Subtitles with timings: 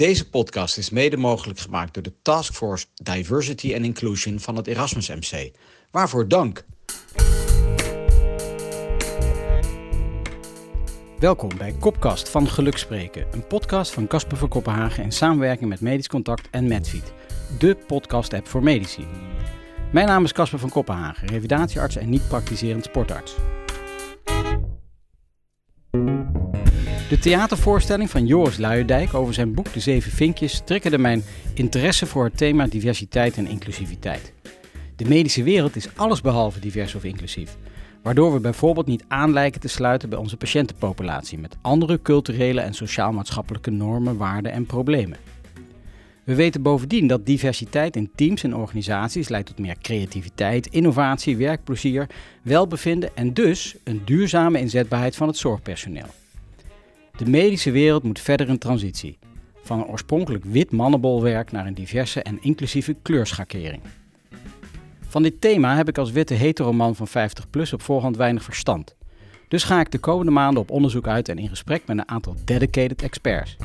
[0.00, 5.08] Deze podcast is mede mogelijk gemaakt door de Taskforce Diversity and Inclusion van het Erasmus
[5.08, 5.50] MC.
[5.90, 6.64] Waarvoor dank.
[11.18, 16.08] Welkom bij Kopkast van Gelukspreken, een podcast van Casper van Kopenhagen in samenwerking met Medisch
[16.08, 17.12] Contact en Medfeed,
[17.58, 19.06] de podcast-app voor medici.
[19.92, 23.34] Mijn naam is Casper van Kopenhagen, revalidatiearts en niet-praktiserend sportarts.
[27.10, 31.22] De theatervoorstelling van Joris Luijendijk over zijn boek De Zeven Vinkjes triggerde mijn
[31.54, 34.32] interesse voor het thema diversiteit en inclusiviteit.
[34.96, 37.56] De medische wereld is allesbehalve divers of inclusief,
[38.02, 42.74] waardoor we bijvoorbeeld niet aan lijken te sluiten bij onze patiëntenpopulatie met andere culturele en
[42.74, 45.18] sociaal-maatschappelijke normen, waarden en problemen.
[46.24, 52.06] We weten bovendien dat diversiteit in teams en organisaties leidt tot meer creativiteit, innovatie, werkplezier,
[52.42, 56.19] welbevinden en dus een duurzame inzetbaarheid van het zorgpersoneel.
[57.16, 59.18] De medische wereld moet verder in transitie.
[59.62, 63.82] Van een oorspronkelijk wit mannenbolwerk naar een diverse en inclusieve kleurschakering.
[65.08, 68.96] Van dit thema heb ik als witte heteroman van 50 plus op voorhand weinig verstand.
[69.48, 72.34] Dus ga ik de komende maanden op onderzoek uit en in gesprek met een aantal
[72.44, 73.56] dedicated experts.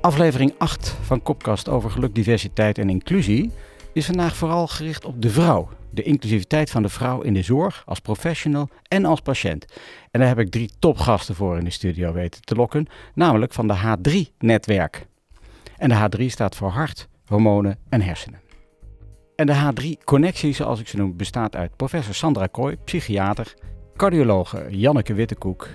[0.00, 3.50] Aflevering 8 van Kopkast over geluk, diversiteit en inclusie
[3.92, 5.68] is vandaag vooral gericht op de vrouw.
[5.90, 9.66] De inclusiviteit van de vrouw in de zorg, als professional en als patiënt.
[10.10, 13.68] En daar heb ik drie topgasten voor in de studio weten te lokken, namelijk van
[13.68, 15.06] de H3-netwerk.
[15.76, 18.40] En de H3 staat voor hart, hormonen en hersenen.
[19.36, 23.54] En de H3-connectie, zoals ik ze noem, bestaat uit professor Sandra Kooi, psychiater,
[23.96, 25.68] cardiologe Janneke Wittekoek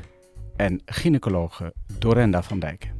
[0.55, 2.94] en gynaecologe Dorenda van Dijken.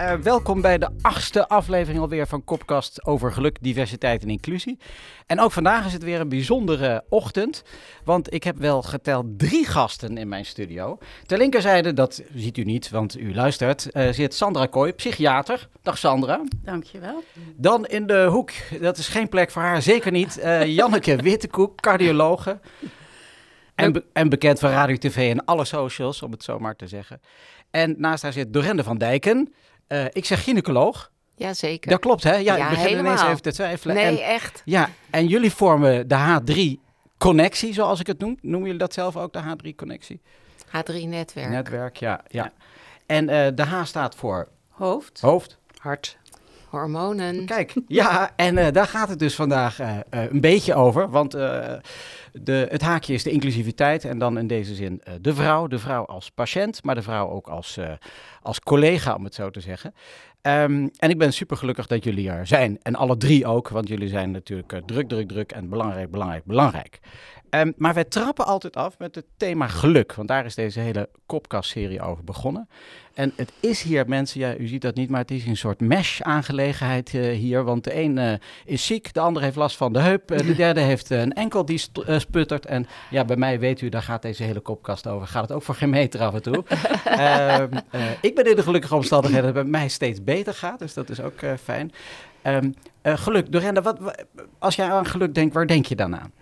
[0.00, 4.78] Uh, welkom bij de achtste aflevering alweer van Kopkast over geluk, diversiteit en inclusie.
[5.26, 7.64] En ook vandaag is het weer een bijzondere ochtend,
[8.04, 10.98] want ik heb wel geteld drie gasten in mijn studio.
[11.26, 15.68] Ter linkerzijde, dat ziet u niet, want u luistert, uh, zit Sandra Kooi, psychiater.
[15.82, 16.40] Dag Sandra.
[16.56, 17.24] Dankjewel.
[17.56, 21.80] Dan in de hoek, dat is geen plek voor haar, zeker niet, uh, Janneke Wittekoek,
[21.80, 22.58] cardiologe.
[23.74, 26.86] En, be en bekend van Radio TV en alle socials, om het zo maar te
[26.86, 27.20] zeggen.
[27.70, 29.54] En naast haar zit Dorende van Dijken.
[29.88, 31.10] Uh, ik zeg gynaecoloog.
[31.34, 31.90] Jazeker.
[31.90, 32.34] Dat klopt, hè?
[32.34, 33.12] Ja, ja ik begin helemaal.
[33.12, 33.94] ineens even te twijfelen.
[33.94, 34.62] Nee, en, echt.
[34.64, 38.38] Ja, en jullie vormen de H3-connectie, zoals ik het noem.
[38.40, 40.20] Noemen jullie dat zelf ook, de H3-connectie?
[40.66, 41.48] H3-netwerk.
[41.48, 42.20] Netwerk, ja.
[42.28, 42.52] ja.
[43.06, 44.48] En uh, de H staat voor?
[44.68, 45.20] Hoofd.
[45.20, 45.58] Hoofd.
[45.78, 46.18] Hart.
[46.68, 47.46] Hormonen.
[47.46, 49.78] Kijk, ja, en uh, daar gaat het dus vandaag
[50.10, 51.10] een beetje over.
[51.10, 55.66] Want de, het haakje is de inclusiviteit en dan in deze zin de vrouw.
[55.66, 57.78] De vrouw als patiënt, maar de vrouw ook als,
[58.42, 59.94] als collega, om het zo te zeggen.
[60.42, 62.78] Um, en ik ben super gelukkig dat jullie er zijn.
[62.82, 67.00] En alle drie ook, want jullie zijn natuurlijk druk, druk, druk en belangrijk, belangrijk, belangrijk.
[67.50, 71.08] Um, maar wij trappen altijd af met het thema geluk, want daar is deze hele
[71.26, 72.68] Kopkast-serie over begonnen.
[73.16, 75.80] En het is hier, mensen, ja, u ziet dat niet, maar het is een soort
[75.80, 77.64] mesh-aangelegenheid uh, hier.
[77.64, 78.32] Want de een uh,
[78.64, 81.64] is ziek, de ander heeft last van de heup, uh, de derde heeft een enkel
[81.64, 81.80] die
[82.18, 82.66] sputtert.
[82.66, 85.26] En ja, bij mij weet u, daar gaat deze hele kopkast over.
[85.26, 86.64] Gaat het ook voor geen meter af en toe.
[87.04, 87.68] Ehm,
[88.20, 91.10] ik ben in de gelukkige omstandigheden dat het bij mij steeds beter gaat, dus dat
[91.10, 91.92] is ook fijn.
[92.42, 94.24] Um, geluk, Dorenda, wat,
[94.58, 96.32] als jij aan geluk denkt, waar denk je dan aan?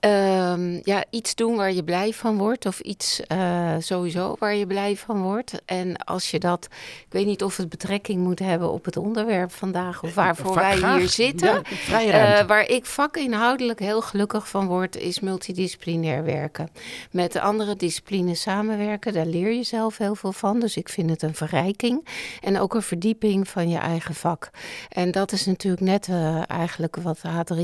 [0.00, 2.66] Um, ja, iets doen waar je blij van wordt.
[2.66, 5.62] Of iets uh, sowieso waar je blij van wordt.
[5.64, 6.68] En als je dat...
[7.00, 10.02] Ik weet niet of het betrekking moet hebben op het onderwerp vandaag...
[10.02, 10.98] of waarvoor Va wij graag.
[10.98, 11.62] hier zitten.
[11.88, 14.96] Ja, uh, waar ik vakinhoudelijk heel gelukkig van word...
[14.96, 16.70] is multidisciplinair werken.
[17.10, 19.12] Met andere disciplines samenwerken.
[19.12, 20.60] Daar leer je zelf heel veel van.
[20.60, 22.06] Dus ik vind het een verrijking.
[22.40, 24.50] En ook een verdieping van je eigen vak.
[24.88, 27.62] En dat is natuurlijk net uh, eigenlijk wat H3...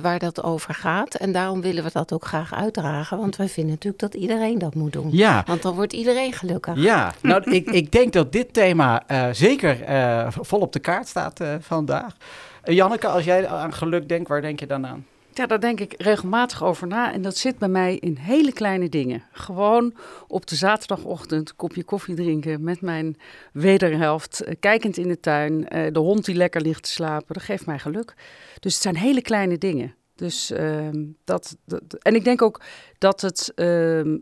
[0.00, 1.14] waar dat over gaat.
[1.14, 3.18] En daarom daarom willen we dat ook graag uitdragen.
[3.18, 5.08] Want wij vinden natuurlijk dat iedereen dat moet doen.
[5.10, 5.42] Ja.
[5.46, 6.76] Want dan wordt iedereen gelukkig.
[6.76, 11.08] Ja, nou ik, ik denk dat dit thema uh, zeker uh, vol op de kaart
[11.08, 12.16] staat uh, vandaag.
[12.64, 15.06] Janneke, als jij aan geluk denkt, waar denk je dan aan?
[15.34, 17.12] Ja, daar denk ik regelmatig over na.
[17.12, 19.22] En dat zit bij mij in hele kleine dingen.
[19.32, 19.94] Gewoon
[20.28, 23.16] op de zaterdagochtend een kopje koffie drinken met mijn
[23.52, 24.44] wederhelft.
[24.60, 25.60] Kijkend in de tuin.
[25.92, 27.34] De hond die lekker ligt te slapen.
[27.34, 28.14] Dat geeft mij geluk.
[28.60, 29.94] Dus het zijn hele kleine dingen.
[30.22, 30.88] Dus uh,
[31.24, 32.60] dat, dat, En ik denk ook
[32.98, 33.52] dat het.
[33.56, 34.16] Uh,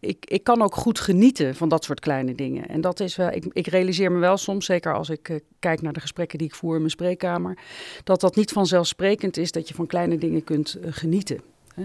[0.00, 2.68] ik, ik kan ook goed genieten van dat soort kleine dingen.
[2.68, 3.30] En dat is wel.
[3.30, 6.46] Ik, ik realiseer me wel soms, zeker als ik uh, kijk naar de gesprekken die
[6.46, 7.58] ik voer in mijn spreekkamer.
[8.04, 11.40] dat dat niet vanzelfsprekend is dat je van kleine dingen kunt uh, genieten.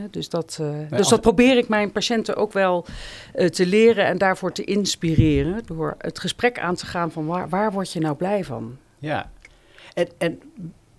[0.10, 2.86] Dus dat, nee, dus dat probeer ik mijn patiënten ook wel
[3.34, 5.62] te leren en daarvoor te inspireren.
[5.66, 8.78] Door het gesprek aan te gaan van waar, waar word je nou blij van?
[9.00, 9.32] Ja,
[9.94, 10.42] en, en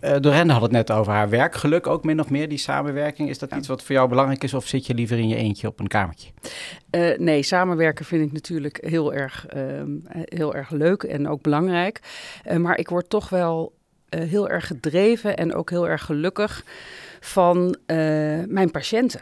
[0.04, 3.28] uh, Dorende had het net over haar werkgeluk ook min of meer, die samenwerking.
[3.28, 5.68] Is dat iets wat voor jou belangrijk is of zit je liever in je eentje
[5.68, 6.30] op een kamertje?
[6.90, 9.62] Uh, nee, samenwerken vind ik natuurlijk heel erg, uh,
[10.08, 12.00] heel erg leuk en ook belangrijk.
[12.50, 13.72] Uh, maar ik word toch wel
[14.08, 16.64] heel erg gedreven en ook heel erg gelukkig
[17.20, 17.76] van
[18.46, 19.20] mijn patiënten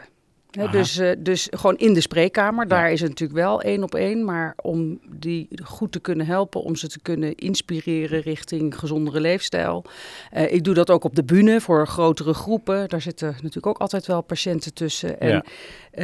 [0.71, 4.25] dus, uh, dus gewoon in de spreekkamer, daar is het natuurlijk wel één op één.
[4.25, 9.85] Maar om die goed te kunnen helpen, om ze te kunnen inspireren richting gezondere leefstijl.
[10.33, 12.89] Uh, ik doe dat ook op de bühne voor grotere groepen.
[12.89, 15.19] Daar zitten natuurlijk ook altijd wel patiënten tussen.
[15.19, 15.43] En ja.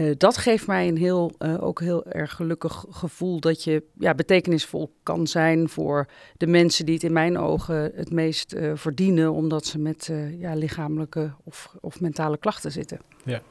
[0.02, 4.94] uh, dat geeft mij een heel, ook heel erg gelukkig gevoel dat je ja, betekenisvol
[5.04, 6.08] kan zijn voor
[6.38, 9.34] de mensen die het in mijn ogen het meest verdienen.
[9.34, 13.00] Omdat ze met ja, lichamelijke of, of mentale klachten zitten.
[13.24, 13.42] Ja.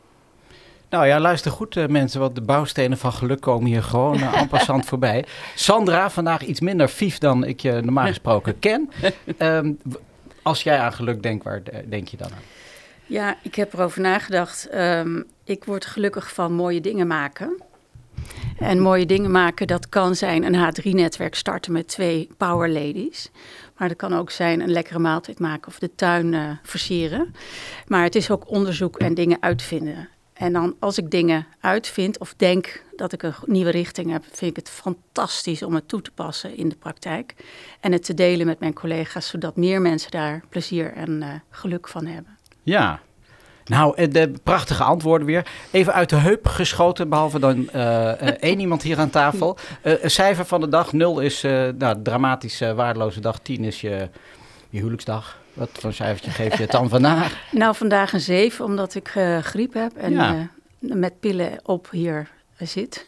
[0.90, 4.40] Nou ja, luister goed uh, mensen, want de bouwstenen van geluk komen hier gewoon uh,
[4.40, 5.24] en passant voorbij.
[5.54, 8.90] Sandra, vandaag iets minder vief dan ik je normaal gesproken ken.
[9.38, 9.78] Um,
[10.42, 12.42] als jij aan geluk denkt, waar denk je dan aan?
[13.06, 14.74] Ja, ik heb erover nagedacht.
[14.74, 17.62] Um, ik word gelukkig van mooie dingen maken.
[18.58, 23.30] En mooie dingen maken, dat kan zijn een H3-netwerk starten met twee power ladies.
[23.76, 27.34] Maar dat kan ook zijn een lekkere maaltijd maken of de tuin uh, versieren.
[27.86, 30.08] Maar het is ook onderzoek en dingen uitvinden.
[30.38, 34.50] En dan als ik dingen uitvind of denk dat ik een nieuwe richting heb, vind
[34.50, 37.34] ik het fantastisch om het toe te passen in de praktijk.
[37.80, 41.88] En het te delen met mijn collega's, zodat meer mensen daar plezier en uh, geluk
[41.88, 42.36] van hebben.
[42.62, 43.00] Ja,
[43.64, 45.46] nou, eh, de prachtige antwoorden weer.
[45.70, 48.10] Even uit de heup geschoten, behalve dan uh,
[48.42, 49.56] één iemand hier aan tafel.
[49.82, 50.92] Een cijfer van de dag.
[50.92, 51.42] 0 is
[51.78, 53.38] nou, dramatisch waardeloze dag.
[53.38, 54.08] 10 is je,
[54.70, 55.38] je huwelijksdag.
[55.58, 57.36] Wat voor cijfertje geef je het dan vandaag?
[57.50, 60.48] nou, vandaag een 7, omdat ik uh, griep heb en ja.
[60.80, 63.06] uh, met pillen op hier zit.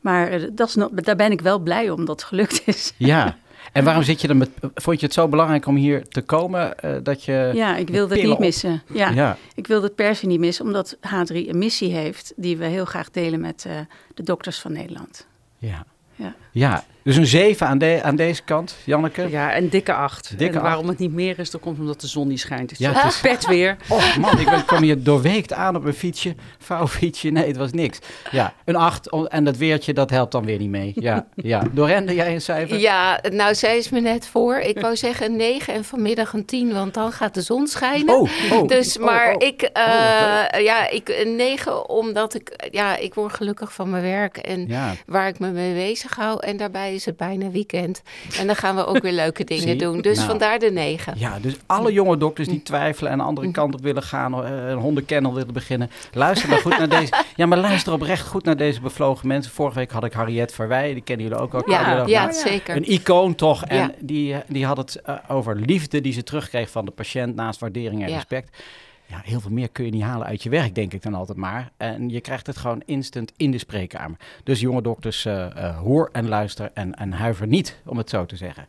[0.00, 2.92] Maar uh, dat is nog, daar ben ik wel blij om dat het gelukt is.
[2.96, 3.36] Ja,
[3.72, 4.50] en waarom zit je dan met.
[4.74, 7.50] Vond je het zo belangrijk om hier te komen dat je.
[7.54, 8.82] Ja, ik wilde het niet missen.
[8.92, 12.56] Ja, ja, ik wilde het per se niet missen, omdat H3 een missie heeft die
[12.56, 13.66] we heel graag delen met
[14.14, 15.26] de dokters van Nederland.
[15.58, 15.86] Ja.
[16.16, 16.34] Ja.
[16.52, 19.28] ja, dus een 7 aan, de, aan deze kant, Janneke.
[19.30, 20.38] Ja, een dikke 8.
[20.38, 22.70] Dikke en waarom het niet meer is, dat komt omdat de zon niet schijnt.
[22.70, 23.76] Het ja, het is pet weer.
[23.88, 27.28] Oh man, ik ben, kwam hier doorweekt aan op een fietsje, vouwfietsje.
[27.30, 27.98] Nee, het was niks.
[28.30, 30.92] Ja, een 8 en dat weertje, dat helpt dan weer niet mee.
[30.94, 31.62] Ja, ja.
[31.72, 32.78] Dorende, jij een cijfer?
[32.78, 34.56] Ja, nou, zij is me net voor.
[34.56, 38.14] Ik wou zeggen een 9 en vanmiddag een 10, want dan gaat de zon schijnen.
[38.14, 38.68] Oh, oh.
[38.68, 39.46] Dus, maar oh, oh.
[39.46, 44.36] ik, uh, ja, ik, een 9 omdat ik, ja, ik word gelukkig van mijn werk
[44.36, 44.94] en ja.
[45.06, 46.46] waar ik me mee bezig hou.
[46.46, 48.02] En daarbij is het bijna weekend.
[48.38, 50.00] En dan gaan we ook weer leuke dingen doen.
[50.00, 51.14] Dus nou, vandaar de negen.
[51.16, 54.68] Ja, dus alle jonge dokters die twijfelen en de andere kant op willen gaan, uh,
[54.68, 57.12] een hondenkennel willen beginnen, luister dan goed naar deze.
[57.36, 59.52] Ja, maar luister oprecht goed naar deze bevlogen mensen.
[59.52, 61.70] Vorige week had ik Harriet Verwij, die kennen jullie ook al.
[61.70, 62.76] Ja, ja, zeker.
[62.76, 63.64] Een icoon toch.
[63.64, 67.60] En die, die had het uh, over liefde die ze terugkreeg van de patiënt naast
[67.60, 68.56] waardering en respect
[69.06, 71.38] ja, heel veel meer kun je niet halen uit je werk, denk ik dan altijd
[71.38, 71.70] maar.
[71.76, 74.18] En je krijgt het gewoon instant in de spreekkamer.
[74.44, 78.26] Dus jonge dokters, uh, uh, hoor en luister en, en huiver niet, om het zo
[78.26, 78.66] te zeggen.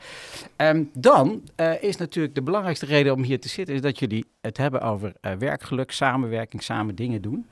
[0.57, 4.25] Um, dan uh, is natuurlijk de belangrijkste reden om hier te zitten, is dat jullie
[4.41, 7.47] het hebben over werkgeluk, samenwerking, samen dingen doen.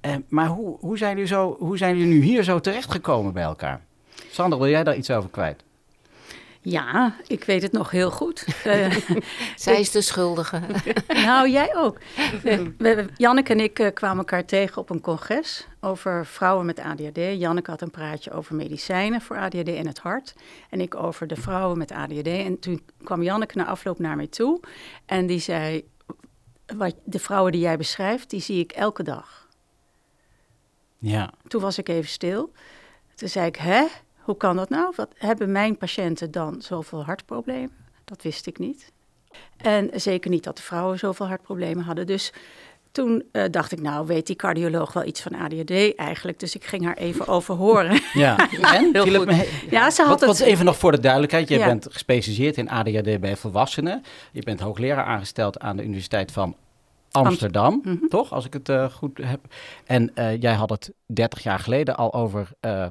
[0.00, 3.42] Ehm, maar hoe, hoe, zijn jullie zo, hoe zijn jullie nu hier zo terechtgekomen bij
[3.42, 3.80] elkaar?
[4.30, 5.64] Sander, wil jij daar iets over kwijt?
[6.62, 8.46] Ja, ik weet het nog heel goed.
[8.66, 8.96] Uh,
[9.56, 10.60] Zij is de schuldige.
[11.08, 11.98] nou, jij ook.
[12.78, 17.16] Uh, Janneke en ik uh, kwamen elkaar tegen op een congres over vrouwen met ADHD.
[17.16, 20.34] Janneke had een praatje over medicijnen voor ADHD en het hart.
[20.70, 22.26] En ik over de vrouwen met ADHD.
[22.26, 24.60] En toen kwam Janneke na afloop naar mij toe.
[25.06, 25.88] En die zei,
[26.76, 29.48] wat, de vrouwen die jij beschrijft, die zie ik elke dag.
[30.98, 31.32] Ja.
[31.48, 32.52] Toen was ik even stil.
[33.14, 33.84] Toen zei ik, hè?
[34.30, 34.92] Hoe kan dat nou?
[34.96, 37.72] Wat hebben mijn patiënten dan zoveel hartproblemen?
[38.04, 38.92] Dat wist ik niet.
[39.56, 42.06] En zeker niet dat de vrouwen zoveel hartproblemen hadden.
[42.06, 42.32] Dus
[42.92, 46.38] toen uh, dacht ik, nou weet die cardioloog wel iets van ADHD eigenlijk.
[46.38, 48.00] Dus ik ging haar even overhoren.
[48.12, 48.90] Ja, en?
[48.92, 49.26] Heel goed.
[49.26, 49.62] Me...
[49.70, 50.38] Ja, ze had wat, het...
[50.38, 51.48] wat even nog voor de duidelijkheid.
[51.48, 51.66] Je ja.
[51.66, 54.02] bent gespecialiseerd in ADHD bij volwassenen.
[54.32, 56.56] Je bent hoogleraar aangesteld aan de Universiteit van
[57.10, 58.08] Amsterdam, mm -hmm.
[58.08, 58.32] toch?
[58.32, 59.40] Als ik het uh, goed heb.
[59.84, 62.86] En uh, jij had het 30 jaar geleden al over, uh,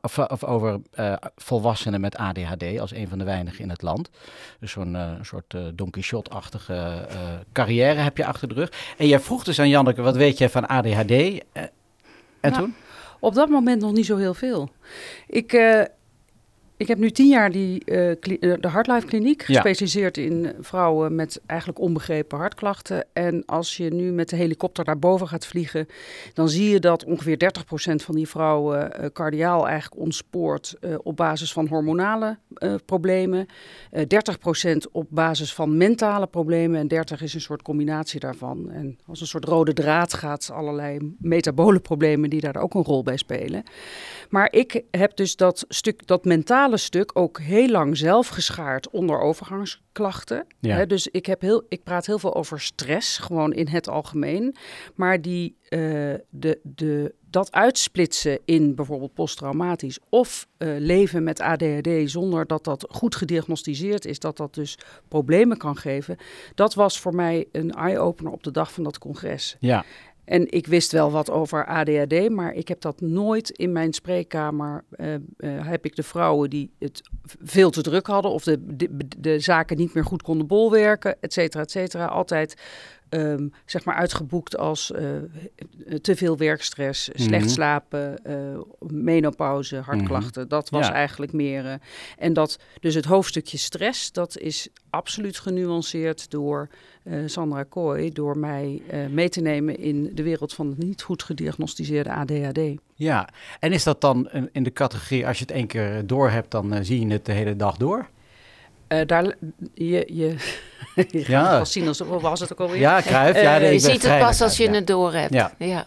[0.00, 0.80] of, of over
[1.36, 4.10] volwassenen met ADHD als een van de weinigen in het land.
[4.60, 7.06] Dus zo'n soort Don Quixote-achtige
[7.52, 8.72] carrière heb je achter de rug.
[8.98, 11.10] En jij vroeg dus aan Janneke, wat weet jij van ADHD?
[11.10, 11.70] en
[12.40, 12.74] nou, toen?
[13.20, 14.70] Op dat moment nog niet zo heel veel.
[15.26, 15.52] Ik,
[16.82, 17.96] ik heb nu tien jaar die, eh,
[18.60, 19.54] de Heartlife Kliniek, Ja.
[19.54, 23.06] gespecialiseerd in vrouwen met eigenlijk onbegrepen hartklachten.
[23.12, 25.86] En als je nu met de helikopter naar boven gaat vliegen,
[26.34, 31.52] dan zie je dat ongeveer 30% van die vrouwen eh cardiaal eigenlijk ontspoort op basis
[31.52, 32.38] van hormonale
[32.86, 33.46] problemen.
[33.90, 38.70] Eh 30% op basis van mentale problemen en 30 is een soort combinatie daarvan.
[38.70, 43.02] En als een soort rode draad gaat allerlei metabole problemen die daar ook een rol
[43.02, 43.62] bij spelen.
[44.30, 49.20] Maar ik heb dus dat stuk, dat mentale stuk ook heel lang zelf geschaard onder
[49.20, 50.46] overgangsklachten.
[50.60, 50.84] Ja.
[50.84, 54.56] Dus ik, heb heel, ik praat heel veel over stress, gewoon in het algemeen.
[54.94, 55.78] Maar die, eh,
[56.30, 62.86] de, de, dat uitsplitsen in bijvoorbeeld posttraumatisch of eh, leven met ADHD zonder dat dat
[62.90, 66.16] goed gediagnosticeerd is, dat dat dus problemen kan geven.
[66.54, 69.56] Dat was voor mij een eye-opener op de dag van dat congres.
[69.60, 69.84] Ja,
[70.24, 74.84] En ik wist wel wat over ADHD, maar ik heb dat nooit in mijn spreekkamer.
[74.90, 77.02] eh, eh, heb ik de vrouwen die het
[77.42, 81.32] veel te druk hadden of de, de, de zaken niet meer goed konden bolwerken, et
[81.32, 82.06] cetera, et cetera.
[82.06, 82.54] Altijd
[83.12, 85.06] ehm, zeg maar uitgeboekt als eh,
[86.00, 87.52] te veel werkstress, slecht Mhm.
[87.52, 88.36] slapen, eh,
[88.80, 90.48] menopauze, hartklachten.
[90.48, 90.92] Dat was Ja.
[90.92, 91.66] eigenlijk meer.
[91.66, 91.74] eh,
[92.18, 96.68] en dat, dus het hoofdstukje stress, dat is absoluut genuanceerd door
[97.26, 102.12] Sandra Kooi, door mij mee te nemen in de wereld van het niet goed gediagnosticeerde
[102.12, 102.60] ADHD.
[102.94, 103.28] ja.
[103.60, 106.84] En is dat dan in de categorie, als je het één keer door hebt, dan
[106.84, 108.08] zie je het de hele dag door?
[109.00, 109.34] Eh, daar,
[109.74, 110.34] je, je,
[111.10, 111.48] je gaat Ja.
[111.50, 112.80] het pas zien als was het ook alweer?
[112.80, 113.40] Ja, Cruijff.
[113.40, 114.72] Ja, Eh, nee, je ziet het pas als je ja.
[114.72, 115.34] het door hebt.
[115.34, 115.52] Ja.
[115.58, 115.86] ja.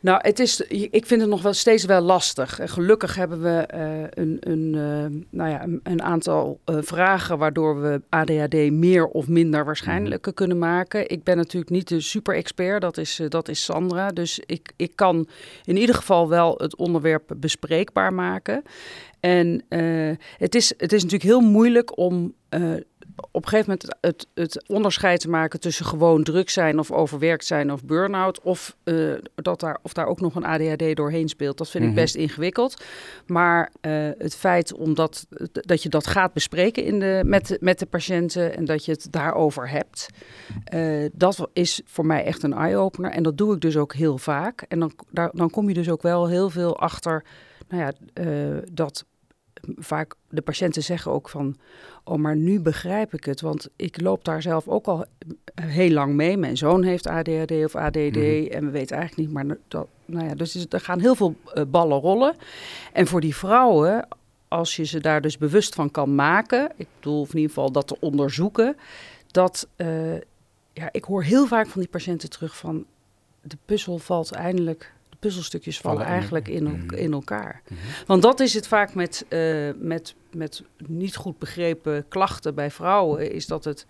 [0.00, 2.58] Nou, het is, ik vind het nog wel steeds wel lastig.
[2.58, 7.38] En gelukkig hebben we eh, een, een, eh, nou ja, een, een aantal eh, vragen
[7.38, 11.08] waardoor we ADHD meer of minder waarschijnlijker kunnen maken.
[11.10, 14.08] Ik ben natuurlijk niet de super-expert, dat is, eh, dat is Sandra.
[14.08, 15.28] Dus ik, ik kan
[15.64, 18.62] in ieder geval wel het onderwerp bespreekbaar maken.
[19.22, 22.72] En eh, het, is, het is natuurlijk heel moeilijk om eh,
[23.30, 27.44] op een gegeven moment het, het onderscheid te maken tussen gewoon druk zijn of overwerkt
[27.44, 28.40] zijn of burn-out.
[28.40, 31.58] Of, eh, dat daar, of daar ook nog een ADHD doorheen speelt.
[31.58, 31.92] Dat vind Mhm.
[31.92, 32.84] ik best ingewikkeld.
[33.26, 33.70] Maar
[34.18, 38.56] het feit omdat, dat je dat gaat bespreken in de, met, de- met de patiënten
[38.56, 40.08] en dat je het daarover hebt.
[41.12, 43.10] dat is voor mij echt een eye-opener.
[43.10, 44.62] En dat doe ik dus ook heel vaak.
[44.68, 47.24] En dan, daar, dan kom je dus ook wel heel veel achter.
[47.68, 47.92] Nou ja,
[48.72, 49.04] dat
[49.76, 51.56] vaak de patiënten zeggen ook van,
[52.04, 55.04] oh, maar nu begrijp ik het, want ik loop daar zelf ook al
[55.54, 56.36] heel lang mee.
[56.36, 58.46] Mijn zoon heeft ADHD of ADD Mhm.
[58.50, 61.62] en we weten eigenlijk niet, maar dat, nou ja, dus er gaan heel veel eh,
[61.68, 62.36] ballen rollen.
[62.92, 64.08] En voor die vrouwen,
[64.48, 67.72] als je ze daar dus bewust van kan maken, ik bedoel of in ieder geval
[67.72, 68.76] dat te onderzoeken,
[69.26, 70.14] dat, eh,
[70.72, 72.84] ja, ik hoor heel vaak van die patiënten terug van,
[73.42, 76.94] de puzzel valt eindelijk, de puzzelstukjes vallen, eigenlijk in, Mhm.
[76.94, 77.62] in elkaar.
[77.68, 77.80] Mhm.
[78.06, 83.32] Want dat is het vaak met, eh, met, met niet goed begrepen klachten bij vrouwen,
[83.32, 83.86] is dat het,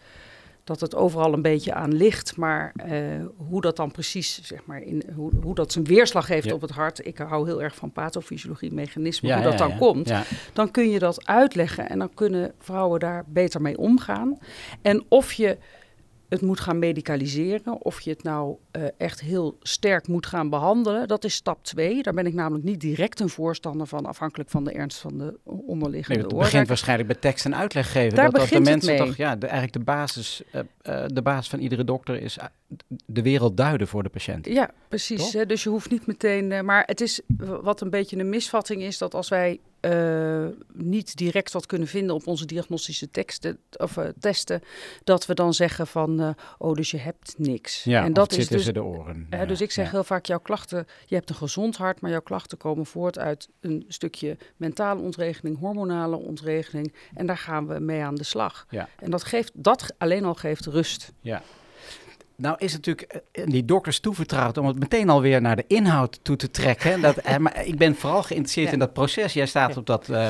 [0.65, 2.37] dat het overal een beetje aan ligt.
[2.37, 3.01] Maar eh,
[3.37, 6.55] hoe dat dan precies, zeg maar, in, hoe, hoe dat zijn weerslag heeft Ja.
[6.55, 7.07] op het hart.
[7.07, 10.13] Ik hou heel erg van pathofysiologie, mechanismen, Ja, hoe dat ja, dan komt.
[10.53, 14.39] Dan kun je dat uitleggen en dan kunnen vrouwen daar beter mee omgaan.
[14.83, 15.57] En of je
[16.29, 21.09] het moet gaan medicaliseren, of je het nou eh, echt heel sterk moet gaan behandelen,
[21.09, 22.03] dat is stap twee.
[22.03, 25.39] Daar ben ik namelijk niet direct een voorstander van, afhankelijk van de ernst van de
[25.45, 26.51] onderliggende Nee, het oorzaak.
[26.51, 28.17] begint waarschijnlijk bij tekst en uitleg geven.
[28.17, 29.07] Daar dat, dat de mensen mee.
[29.07, 32.39] toch, ja, de, eigenlijk de basis, eh, eh, de basis van iedere dokter is
[33.07, 34.47] de wereld duiden voor de patiënt.
[34.47, 35.33] Ja, precies.
[35.33, 35.47] Hè?
[35.47, 36.65] Dus je hoeft niet meteen.
[36.65, 37.21] maar het is
[37.63, 39.61] wat een beetje een misvatting is dat als wij
[40.73, 44.63] niet direct wat kunnen vinden op onze diagnostische teksten of testen,
[45.05, 47.85] dat we dan zeggen van, oh, dus je hebt niks.
[47.85, 48.62] Ja, en dat is dus.
[48.65, 49.27] Tussen de oren.
[49.31, 49.91] hè, Ja, dus ik zeg ja.
[49.91, 53.49] heel vaak, jouw klachten, je hebt een gezond hart, maar jouw klachten komen voort uit
[53.61, 56.95] een stukje mentale ontregeling, hormonale ontregeling.
[57.15, 58.67] En daar gaan we mee aan de slag.
[58.71, 58.89] Ja.
[58.99, 61.13] En dat, geeft, dat alleen al geeft rust.
[62.37, 66.19] Nou is het natuurlijk eh, die dokters toevertrouwd om het meteen alweer naar de inhoud
[66.23, 67.01] toe te trekken.
[67.01, 68.73] Dat, eh, maar ik ben vooral geïnteresseerd Ja.
[68.73, 69.33] in dat proces.
[69.33, 70.29] Jij staat op dat eh,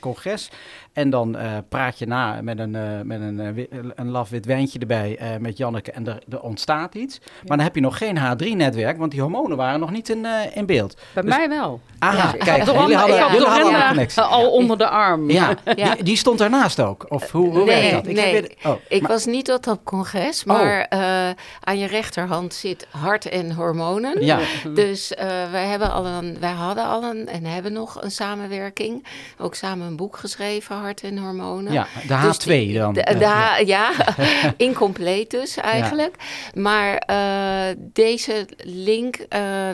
[0.00, 0.50] congres
[0.92, 1.36] en dan
[1.68, 2.70] praat je na met een,
[3.06, 7.18] met een, een laf wit wijntje erbij met Janneke en er, er ontstaat iets.
[7.20, 10.66] Maar dan heb je nog geen H3-netwerk, want die hormonen waren nog niet in, in
[10.66, 10.96] beeld.
[11.14, 11.80] Bij Dus- mij wel.
[11.98, 14.22] Ja, Ik kijk, jullie hadden, ik had jullie hadden al een connectie.
[14.22, 15.30] al onder de arm.
[15.30, 15.54] Ja.
[15.74, 17.06] Die, die stond daarnaast ook?
[17.08, 18.14] Of hoe, hoe Nee, werkt dat?
[18.14, 18.32] nee.
[18.32, 21.27] weer- oh, Ik maar- was niet tot dat congres, maar eh,
[21.60, 24.24] aan je rechterhand zit hart en hormonen.
[24.24, 24.38] Ja.
[24.74, 25.18] Dus uh,
[25.50, 29.06] wij, hebben al een, wij hadden al een en hebben nog een samenwerking.
[29.38, 31.72] Ook samen een boek geschreven, Hart en Hormonen.
[31.72, 32.92] Ja, de H2 dus dan.
[32.92, 33.92] De, de, ja,
[34.56, 36.14] incompleet dus eigenlijk.
[36.54, 39.26] Maar uh, deze link,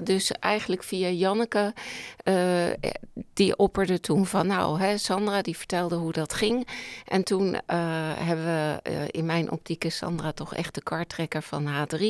[0.05, 1.73] dus eigenlijk via Janneke,
[2.25, 2.35] uh,
[3.35, 6.67] die opperde toen van, nou, hè, Sandra die vertelde hoe dat ging.
[7.05, 7.59] En toen uh,
[8.15, 12.05] hebben we, uh, in mijn optiek is Sandra toch echt de kartrekker van H3.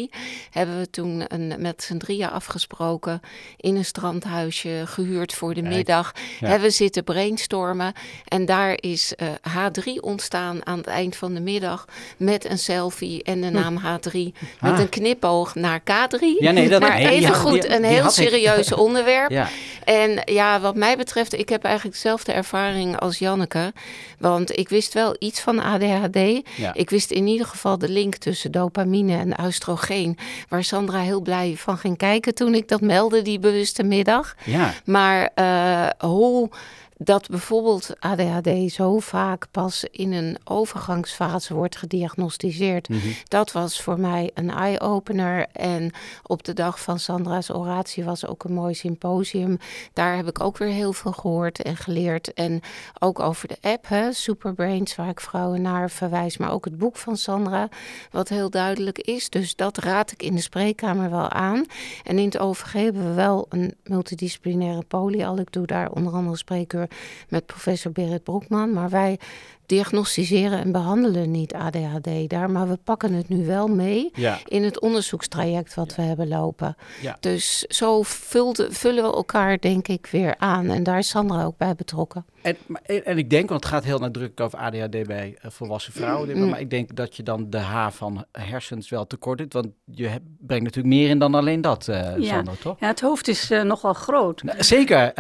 [0.51, 3.21] Hebben we toen een, met z'n drieën afgesproken
[3.57, 6.13] in een strandhuisje, gehuurd voor de Kijk, middag.
[6.41, 6.49] Ja.
[6.49, 7.93] Hebben we zitten brainstormen.
[8.29, 9.15] En daar is
[9.49, 11.85] H3 ontstaan aan het eind van de middag
[12.17, 13.83] met een selfie en de naam H3.
[13.85, 14.33] Ah.
[14.71, 16.19] Met een knipoog naar K3.
[16.39, 18.79] Ja, nee, dat, maar nee, even goed, die, een die heel serieus ik.
[18.87, 19.31] onderwerp.
[19.31, 19.49] Ja.
[19.85, 23.73] En ja, wat mij betreft, ik heb eigenlijk dezelfde ervaring als Janneke.
[24.19, 26.49] Want ik wist wel iets van ADHD.
[26.57, 26.75] Ja.
[26.75, 30.19] Ik wist in ieder geval de link tussen dopamine en oestrogeen.
[30.49, 34.35] Waar Sandra heel blij van ging kijken toen ik dat meldde die bewuste middag.
[34.45, 34.75] Ja.
[34.85, 36.51] Maar uh, hoe
[36.97, 42.89] dat bijvoorbeeld ADHD zo vaak pas in een overgangsfase wordt gediagnosticeerd.
[42.89, 43.09] Mhm.
[43.29, 45.47] Dat was voor mij een eye-opener.
[45.53, 45.91] En
[46.23, 49.59] op de dag van Sandra's oratie was ook een mooi symposium.
[49.93, 52.35] Daar heb ik ook weer heel veel gehoord en geleerd.
[52.35, 52.61] En
[52.99, 56.37] ook over de app, hè, Superbrains, waar ik vrouwen naar verwijs.
[56.37, 57.69] Maar ook het boek van Sandra,
[58.11, 59.31] wat heel duidelijk is.
[59.31, 61.65] Dus dat raad ik in de spreekkamer wel aan.
[62.05, 65.39] En in het OVG hebben we wel een multidisciplinaire poli al.
[65.39, 66.84] Ik doe daar onder andere spreekuur
[67.29, 68.73] met professor Berit Broekman.
[68.73, 69.19] Maar wij
[69.67, 74.39] diagnosticeren en behandelen niet ADHD daar, maar we pakken het nu wel mee ja.
[74.45, 76.77] in het onderzoekstraject wat we hebben lopen.
[77.03, 77.17] Ja.
[77.21, 81.57] Dus zo vult, vullen we elkaar denk ik weer aan en daar is Sandra ook
[81.57, 82.25] bij betrokken.
[82.45, 85.93] En, maar, en ik denk, want het gaat heel nadrukkelijk over ADHD bij uh, volwassen
[85.93, 86.49] vrouwen, Mm.
[86.49, 90.07] maar ik denk dat je dan de H van hersens wel tekort doet, want je
[90.07, 92.35] hebt, brengt natuurlijk meer in dan alleen dat, uh, ja.
[92.35, 92.77] Sandra, toch?
[92.81, 94.43] Ja, het hoofd is uh, nogal groot.
[94.43, 95.13] Nou, zeker,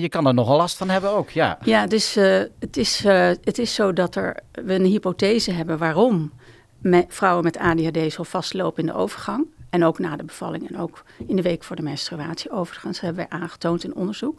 [0.00, 1.58] je kan er nogal last van hebben ook, ja.
[1.64, 2.14] Ja, dus
[2.58, 3.04] het, is,
[3.44, 6.32] het is zo dat er, we een hypothese hebben waarom
[6.78, 9.46] me, vrouwen met ADHD zo vastlopen in de overgang.
[9.70, 12.50] En ook na de bevalling en ook in de week voor de menstruatie.
[12.50, 14.38] Overigens hebben wij aangetoond in onderzoek.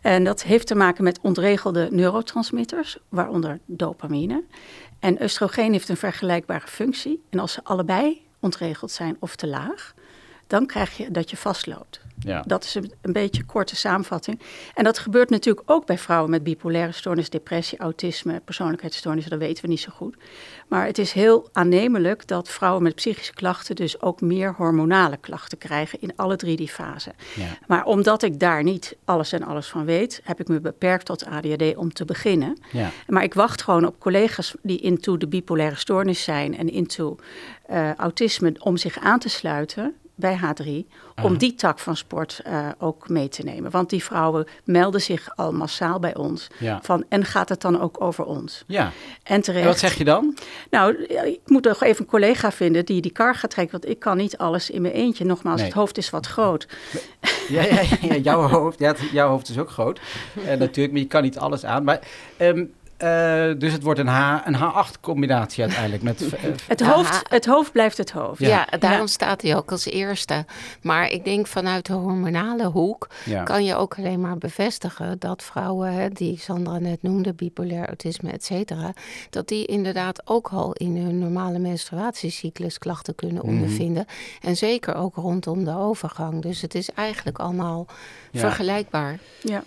[0.00, 4.44] En dat heeft te maken met ontregelde neurotransmitters, waaronder dopamine.
[4.98, 7.22] En oestrogeen heeft een vergelijkbare functie.
[7.30, 9.94] En als ze allebei ontregeld zijn of te laag,
[10.48, 12.00] dan krijg je dat je vastloopt.
[12.20, 12.42] Ja.
[12.46, 14.40] Dat is een, een beetje een korte samenvatting.
[14.74, 19.30] En dat gebeurt natuurlijk ook bij vrouwen met bipolaire stoornis, depressie, autisme, persoonlijkheidsstoornissen.
[19.30, 20.16] Dat weten we niet zo goed.
[20.68, 25.58] Maar het is heel aannemelijk dat vrouwen met psychische klachten dus ook meer hormonale klachten
[25.58, 27.12] krijgen in alle drie die fasen.
[27.34, 27.58] Ja.
[27.66, 31.24] Maar omdat ik daar niet alles en alles van weet, heb ik me beperkt tot
[31.24, 32.58] ADHD om te beginnen.
[32.72, 32.90] Ja.
[33.06, 37.16] Maar ik wacht gewoon op collega's die into de bipolaire stoornis zijn en into
[37.70, 41.34] uh, autisme om zich aan te sluiten bij H3, om Aha.
[41.34, 43.70] die tak van sport uh, ook mee te nemen.
[43.70, 46.48] Want die vrouwen melden zich al massaal bij ons.
[46.58, 46.80] Ja.
[46.82, 48.64] Van, en gaat het dan ook over ons?
[48.66, 48.92] Ja.
[49.22, 49.62] En terecht.
[49.62, 50.36] En wat zeg je dan?
[50.70, 53.80] Nou, ik moet nog even een collega vinden die die kar gaat trekken.
[53.80, 55.24] Want ik kan niet alles in mijn eentje.
[55.24, 55.66] Nogmaals, Nee.
[55.68, 56.68] het hoofd is wat groot.
[57.48, 60.00] Ja, ja, ja, jouw, hoofd, ja, jouw hoofd is ook groot.
[60.46, 61.84] En natuurlijk, maar je kan niet alles aan.
[61.84, 62.00] Maar,
[62.36, 62.64] ehm,
[62.98, 66.02] eh, dus het wordt een, H, een H8-combinatie uiteindelijk.
[66.02, 68.40] Met, eh, Het, hoofd, het hoofd blijft het hoofd.
[68.40, 68.78] Ja, Ja.
[68.78, 69.06] daarom Ja.
[69.06, 70.44] staat hij ook als eerste.
[70.82, 73.42] Maar ik denk vanuit de hormonale hoek ja.
[73.42, 78.30] kan je ook alleen maar bevestigen dat vrouwen, hè, die Sandra net noemde, bipolair autisme,
[78.30, 78.92] et cetera,
[79.30, 83.54] dat die inderdaad ook al in hun normale menstruatiecyclus klachten kunnen Mhm.
[83.54, 84.06] ondervinden.
[84.40, 86.42] En zeker ook rondom de overgang.
[86.42, 87.86] Dus het is eigenlijk allemaal
[88.30, 88.40] Ja.
[88.40, 89.18] vergelijkbaar.
[89.42, 89.62] Ja.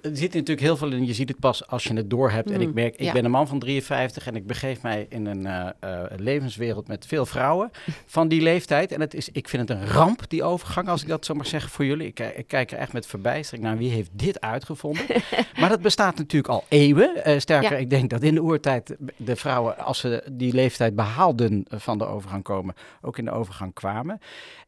[0.00, 1.06] Er zit natuurlijk heel veel in.
[1.06, 2.50] Je ziet het pas als je het door hebt.
[2.50, 3.12] En ik Mm, merk, ik ja.
[3.12, 7.06] ben een man van 53 en ik begeef mij in een eh, eh, levenswereld met
[7.06, 7.70] veel vrouwen
[8.06, 8.92] van die leeftijd.
[8.92, 11.46] En het is, ik vind het een ramp, die overgang, als ik dat zo mag
[11.46, 12.06] zeggen voor jullie.
[12.06, 15.04] Ik, eh, ik kijk er echt met verbijstering naar wie heeft dit uitgevonden.
[15.60, 17.40] maar dat bestaat natuurlijk al eeuwen.
[17.40, 17.76] Sterker, Ja.
[17.76, 21.98] ik denk dat in de oertijd de vrouwen, als ze die leeftijd behaalden eh, van
[21.98, 24.18] de overgang komen, ook in de overgang kwamen.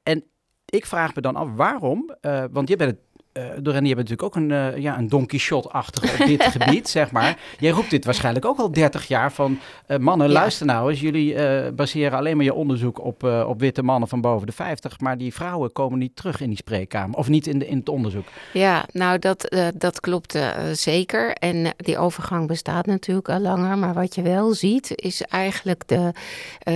[0.03, 0.25] En
[0.65, 2.11] ik vraag me dan af waarom,
[2.51, 3.01] want je bent het
[3.33, 6.89] eh Doreen, je bent natuurlijk ook een, eh, ja, een Don Quixote-achtige op dit gebied,
[6.89, 7.39] zeg maar.
[7.59, 9.59] Jij roept dit waarschijnlijk ook al 30 jaar van...
[9.87, 10.33] eh, mannen, Ja.
[10.33, 11.01] luister nou eens.
[11.01, 11.35] Jullie
[11.73, 15.01] baseren alleen maar je onderzoek op, op witte mannen van boven de 50.
[15.01, 17.17] Maar die vrouwen komen niet terug in die spreekkamer.
[17.19, 18.27] Of niet in, de, in het onderzoek.
[18.53, 20.39] Ja, nou dat, dat klopt
[20.73, 21.33] zeker.
[21.33, 23.79] En die overgang bestaat natuurlijk al langer.
[23.79, 26.13] Maar wat je wel ziet, is eigenlijk de,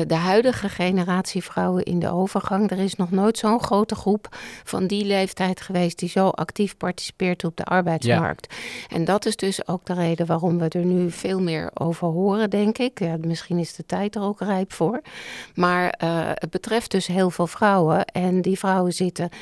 [0.06, 2.70] de huidige generatie vrouwen in de overgang.
[2.70, 4.26] Er is nog nooit zo'n grote groep
[4.64, 8.54] van die leeftijd geweest die zo actief participeert op de arbeidsmarkt.
[8.88, 12.50] En dat is dus ook de reden waarom we er nu veel meer over horen,
[12.50, 12.98] denk ik.
[12.98, 15.00] Ja, misschien is de tijd er ook rijp voor.
[15.54, 18.04] Maar uh, het betreft dus heel veel vrouwen.
[18.04, 19.34] En die vrouwen zitten, 80%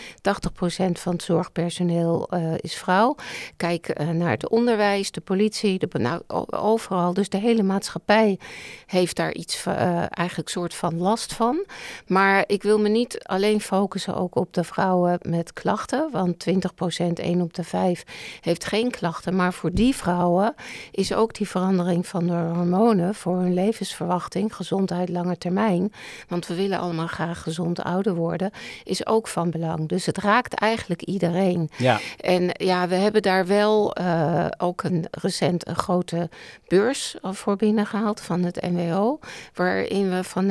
[0.93, 3.15] van het zorgpersoneel uh, is vrouw.
[3.57, 7.15] Kijk uh, naar het onderwijs, de politie, de, nou, overal.
[7.15, 8.39] Dus de hele maatschappij
[8.87, 9.65] heeft daar iets
[10.11, 11.65] eigenlijk soort van last van.
[12.07, 16.09] Maar ik wil me niet alleen focussen ook op de vrouwen met klachten.
[16.13, 16.53] Want 20%,
[16.99, 18.05] 1 op de 5,
[18.41, 19.37] heeft geen klachten.
[19.37, 20.55] Maar voor die vrouwen
[20.91, 25.93] is ook die verandering van de hormonen voor hun levensverwachting, gezondheid, lange termijn.
[26.29, 28.51] Want we willen allemaal graag gezond ouder worden,
[28.85, 29.89] is ook van belang.
[29.89, 31.71] Dus het raakt eigenlijk iedereen.
[31.77, 32.01] Ja.
[32.21, 36.29] En ja, we hebben daar wel uh, ook een recent een grote
[36.69, 39.19] beurs voor binnengehaald van het NWO.
[39.55, 40.51] Waarin we van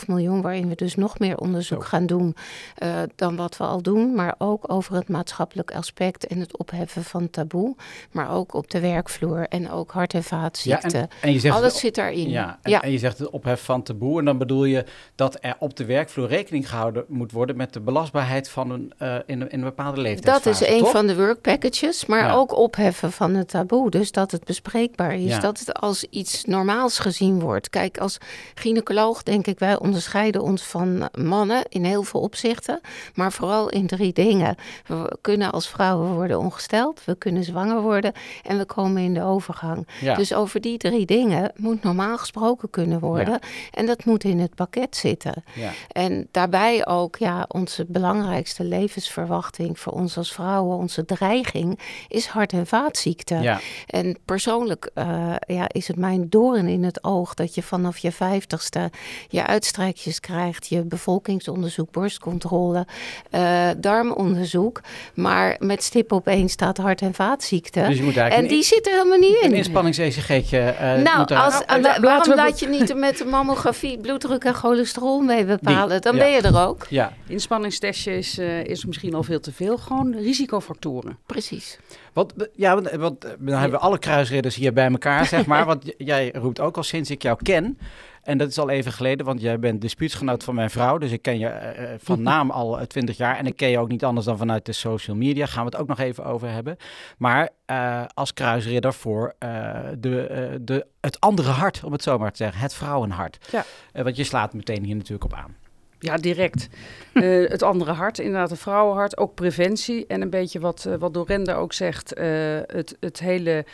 [0.00, 2.36] 9,5 miljoen, waarin we dus nog meer onderzoek gaan doen
[2.82, 4.14] uh, dan wat we al doen.
[4.14, 7.76] Maar ook over het maatschappelijk aspect en het opheffen van taboe.
[8.10, 10.98] Maar ook op de werkvloer en ook hart- en vaatziekten.
[10.98, 12.28] Ja, en, en je zegt Alles zit daarin.
[12.28, 14.18] Ja en, ja, en, je zegt het opheffen van taboe.
[14.18, 17.80] En dan bedoel je dat er op de werkvloer rekening gehouden moet worden met de
[17.80, 20.44] belastbaarheid van een, uh, in, in, een bepaalde leeftijd.
[20.44, 23.90] Dat is een van de work packages, maar ook opheffen van het taboe.
[23.90, 27.70] Dus dat het bespreekbaar is, dat het als iets normaals gezien wordt.
[27.70, 28.18] Kijk, als
[28.54, 32.80] gynaecoloog denk ik, wij onderscheiden ons van mannen in heel veel opzichten,
[33.14, 34.54] maar vooral in drie dingen.
[34.86, 39.22] We kunnen als vrouwen worden ongesteld, we kunnen zwanger worden en we komen in de
[39.22, 39.86] overgang.
[40.00, 40.14] Ja.
[40.14, 43.32] Dus over die drie dingen moet normaal gesproken kunnen worden.
[43.32, 43.40] Ja.
[43.70, 45.44] En dat moet in het pakket zitten.
[45.92, 51.78] En daarbij ook ja, onze belangrijkste levensverwachting voor ons als vrouwen, onze dreiging,
[52.08, 53.60] is hart- en vaatziekten.
[53.86, 58.12] En persoonlijk uh, ja, is het mijn doorn in het oog dat je vanaf je
[58.12, 58.90] vijftigste
[59.28, 62.86] je uitstrijkjes krijgt, je bevolkingsonderzoek, borstcontrole,
[63.30, 64.80] uh, darmonderzoek.
[65.14, 67.88] Maar met stip op één staat hart- en vaatziekten.
[67.88, 69.50] Dus je moet en die zitten helemaal niet in.
[69.50, 70.74] Een inspanningsecg'tje.
[70.80, 75.44] Uh, nou, als, uh, waarom laat je niet met de mammografie bloeddruk en cholesterol mee
[75.44, 76.02] bepalen?
[76.02, 76.86] Dan ben je er ook.
[76.88, 79.76] Ja, inspanningstestje is, uh, is misschien al veel te veel.
[79.76, 81.18] Gewoon risicofactoren.
[81.26, 81.78] Precies.
[82.12, 85.66] Want, ja, want, want dan hebben we alle kruisridders hier bij elkaar, zeg maar.
[85.78, 87.78] Want jij roept ook al sinds ik jou ken
[88.28, 90.98] en dat is al even geleden, want jij bent dispuutsgenoot van mijn vrouw.
[90.98, 93.36] Dus ik ken je uh, van naam al twintig jaar.
[93.36, 95.46] En ik ken je ook niet anders dan vanuit de social media.
[95.46, 96.76] Gaan we het ook nog even over hebben.
[97.18, 102.30] Maar uh, als kruisridder voor uh, de, de, het andere hart, om het zo maar
[102.30, 102.60] te zeggen.
[102.60, 103.48] Het vrouwenhart.
[103.50, 103.64] Ja.
[103.92, 105.56] want je slaat meteen hier natuurlijk op aan.
[105.98, 106.68] Ja, direct.
[107.12, 109.16] uh, het andere hart, inderdaad, het vrouwenhart.
[109.16, 110.06] Ook preventie.
[110.06, 112.18] En een beetje wat, uh, wat Dorenda ook zegt.
[112.18, 112.24] Uh,
[112.66, 113.64] het, het hele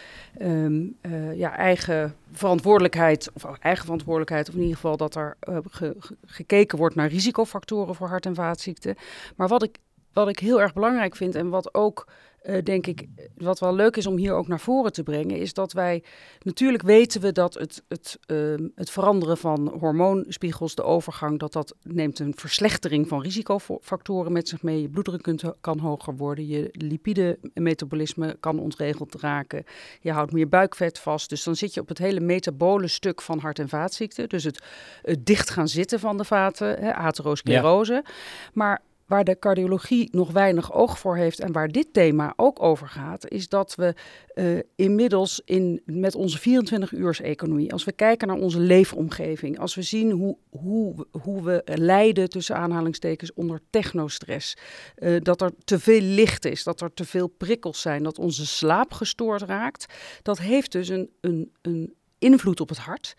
[0.42, 0.96] um,
[1.34, 3.30] ja, eigen verantwoordelijkheid.
[3.34, 4.48] Of eigen verantwoordelijkheid.
[4.48, 5.36] Of in ieder geval dat er
[5.70, 8.96] ge, gekeken wordt naar risicofactoren voor hart- en vaatziekten.
[9.36, 9.76] Maar wat ik,
[10.12, 11.34] wat ik heel erg belangrijk vind.
[11.34, 12.06] En wat ook
[12.44, 15.54] uh, denk ik, wat wel leuk is om hier ook naar voren te brengen, is
[15.54, 16.02] dat wij
[16.42, 21.74] natuurlijk weten we dat het, het, uh, het veranderen van hormoonspiegels, de overgang, dat dat
[21.82, 24.80] neemt een verslechtering van risicofactoren met zich mee.
[24.80, 29.64] Je bloeddruk kunt, kan hoger worden, je lipide-metabolisme kan ontregeld raken,
[30.00, 31.28] je houdt meer buikvet vast.
[31.28, 34.28] Dus dan zit je op het hele metabole stuk van hart- en vaatziekten.
[34.28, 34.62] Dus het,
[35.02, 37.92] het dicht gaan zitten van de vaten, hè, atherosclerose.
[37.92, 38.12] Ja.
[38.52, 42.88] Maar waar de cardiologie nog weinig oog voor heeft en waar dit thema ook over
[42.88, 43.94] gaat, is dat we
[44.34, 50.10] uh, inmiddels in, met onze 24-uurs-economie, als we kijken naar onze leefomgeving, als we zien
[50.10, 54.56] hoe, hoe, hoe we lijden tussen aanhalingstekens onder technostress,
[54.98, 58.46] uh, dat er te veel licht is, dat er te veel prikkels zijn, dat onze
[58.46, 63.16] slaap gestoord raakt, dat heeft dus een, een, een invloed op het hart.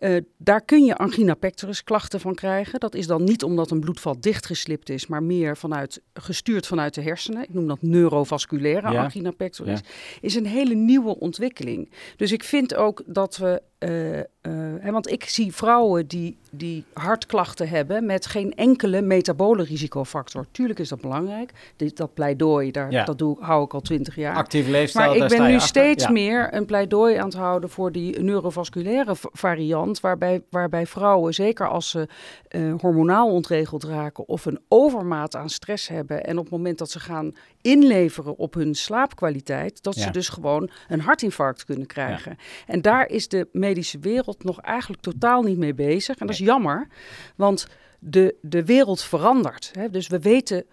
[0.00, 2.80] Uh, daar kun je angina pectoris klachten van krijgen.
[2.80, 7.02] Dat is dan niet omdat een bloedvat dichtgeslipt is, maar meer vanuit, gestuurd vanuit de
[7.02, 7.42] hersenen.
[7.42, 9.02] Ik noem dat neurovasculaire ja.
[9.02, 9.80] angina pectoris.
[9.80, 10.18] Ja.
[10.20, 11.90] Is een hele nieuwe ontwikkeling.
[12.16, 14.22] Dus ik vind ook dat we uh, uh,
[14.80, 20.46] hè, want ik zie vrouwen die, die hartklachten hebben met geen enkele metabole risicofactor.
[20.50, 21.52] Tuurlijk is dat belangrijk.
[21.76, 23.04] Dit, dat pleidooi, daar, ja.
[23.04, 24.36] dat doe, hou ik al twintig jaar.
[24.36, 28.20] Actieve leefstijl, Maar ik ben nu steeds meer een pleidooi aan het houden voor die
[28.20, 29.87] neurovasculaire variant.
[30.00, 32.08] Waarbij, waarbij vrouwen, zeker als ze
[32.50, 36.24] uh, hormonaal ontregeld raken of een overmaat aan stress hebben.
[36.24, 40.70] En op het moment dat ze gaan inleveren op hun slaapkwaliteit, dat ze dus gewoon
[40.88, 42.36] een hartinfarct kunnen krijgen.
[42.66, 46.18] En daar is de medische wereld nog eigenlijk totaal niet mee bezig.
[46.18, 46.88] En dat is jammer,
[47.36, 47.66] want
[47.98, 49.70] de, de wereld verandert.
[49.72, 49.90] Hè?
[49.90, 50.64] Dus we weten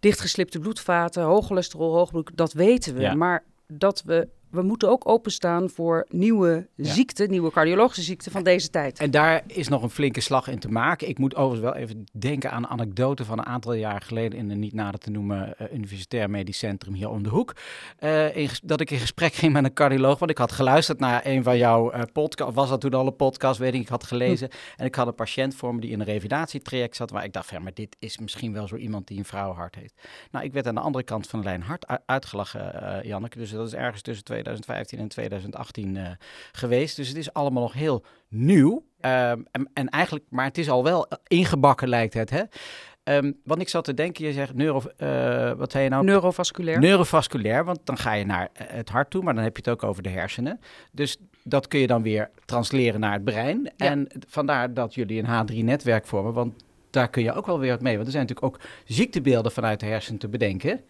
[0.00, 3.00] dichtgeslipte bloedvaten, hoog cholesterol, hoog bloed, dat weten we.
[3.00, 3.14] Ja.
[3.14, 6.92] Maar dat we we moeten ook openstaan voor nieuwe Ja.
[6.92, 8.98] ziekten, nieuwe cardiologische ziekten van deze tijd.
[8.98, 11.08] En daar is nog een flinke slag in te maken.
[11.08, 14.50] Ik moet overigens wel even denken aan een anekdote van een aantal jaar geleden in
[14.50, 17.56] een niet nader te noemen eh, universitair medisch centrum hier om de hoek.
[17.98, 21.26] Eh, in dat ik in gesprek ging met een cardioloog, want ik had geluisterd naar
[21.26, 22.54] een van jouw eh podcasts.
[22.54, 24.48] Was dat toen al een podcast, weet ik, ik had gelezen.
[24.76, 27.50] En ik had een patiënt voor me die in een revalidatietraject zat, waar ik dacht,
[27.50, 29.94] ja, maar dit is misschien wel zo iemand die een vrouwenhart heeft.
[30.30, 33.38] Nou, ik werd aan de andere kant van de lijn hard uitgelachen, Janneke.
[33.38, 36.10] Dus dat is ergens tussen 2015 en 2018 eh,
[36.52, 36.96] geweest.
[36.96, 38.84] Dus het is allemaal nog heel nieuw.
[39.00, 42.30] Ehm, en, en eigenlijk, maar het is al wel ingebakken, lijkt het.
[42.30, 42.42] Hè?
[43.08, 46.04] Ehm, want ik zat te denken, je zegt neuro, eh, wat zei je nou?
[46.04, 46.78] Neurovasculair.
[46.78, 49.72] Neurovasculair, want dan ga je naar eh, het hart toe, maar dan heb je het
[49.72, 50.60] ook over de hersenen.
[50.92, 53.72] Dus dat kun je dan weer transleren naar het brein.
[53.76, 53.86] Ja.
[53.86, 57.80] En vandaar dat jullie een H3-netwerk vormen, want daar kun je ook wel weer wat
[57.80, 57.94] mee.
[57.94, 60.80] Want er zijn natuurlijk ook ziektebeelden vanuit de hersenen te bedenken,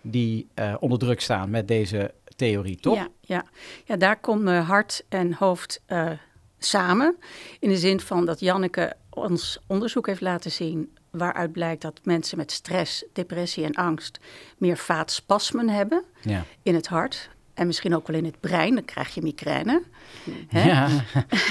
[0.00, 0.48] die
[0.78, 2.94] onder druk staan met deze theorie, toch?
[2.94, 3.44] Ja, ja.
[3.84, 6.10] ja, daar komen hart en hoofd eh,
[6.58, 7.16] samen.
[7.58, 10.96] In de zin van dat Janneke ons onderzoek heeft laten zien...
[11.10, 14.18] waaruit blijkt dat mensen met stress, depressie en angst...
[14.58, 16.44] meer vaatspasmen hebben Ja.
[16.62, 17.30] in het hart.
[17.60, 19.82] En misschien ook wel in het brein, dan krijg je migraine.
[20.48, 20.68] Hè?
[20.68, 20.88] Ja,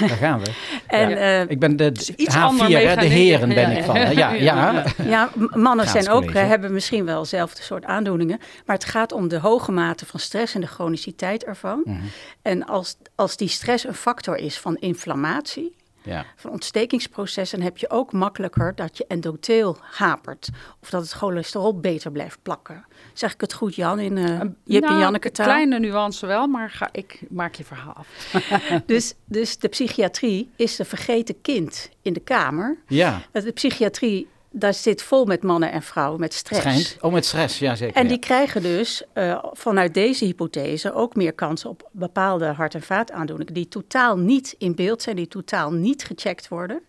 [0.00, 0.50] daar gaan we.
[0.86, 3.96] En eh, Ik ben de iets H4, ander hè, de heren ben ja, ik van.
[3.96, 4.10] hè.
[4.10, 4.84] Ja, ja.
[5.04, 8.38] Ja, mannen zijn ook, eh, hebben misschien wel hetzelfde soort aandoeningen.
[8.66, 11.80] Maar het gaat om de hoge mate van stress en de chroniciteit ervan.
[11.84, 11.96] Mhm.
[12.42, 16.24] En als, als die stress een factor is van inflammatie, ja.
[16.36, 20.48] van ontstekingsprocessen, dan heb je ook makkelijker dat je endotheel hapert.
[20.82, 22.84] Of dat het cholesterol beter blijft plakken.
[23.12, 25.46] Zeg ik het goed, Jan, in uh, Jip en Nou, Janneke taal?
[25.46, 28.08] Kleine nuance wel, maar ga, ik maak je verhaal af.
[28.86, 32.78] Dus, dus de psychiatrie is de vergeten kind in de kamer.
[32.86, 33.22] ja.
[33.32, 36.60] De psychiatrie, daar zit vol met mannen en vrouwen met stress.
[36.60, 36.96] Schijnt.
[37.00, 37.96] Oh, met stress, ja zeker.
[37.96, 38.08] En ja.
[38.08, 43.54] die krijgen dus eh, vanuit deze hypothese ook meer kans op bepaalde hart- en vaataandoeningen
[43.54, 46.82] die totaal niet in beeld zijn, die totaal niet gecheckt worden.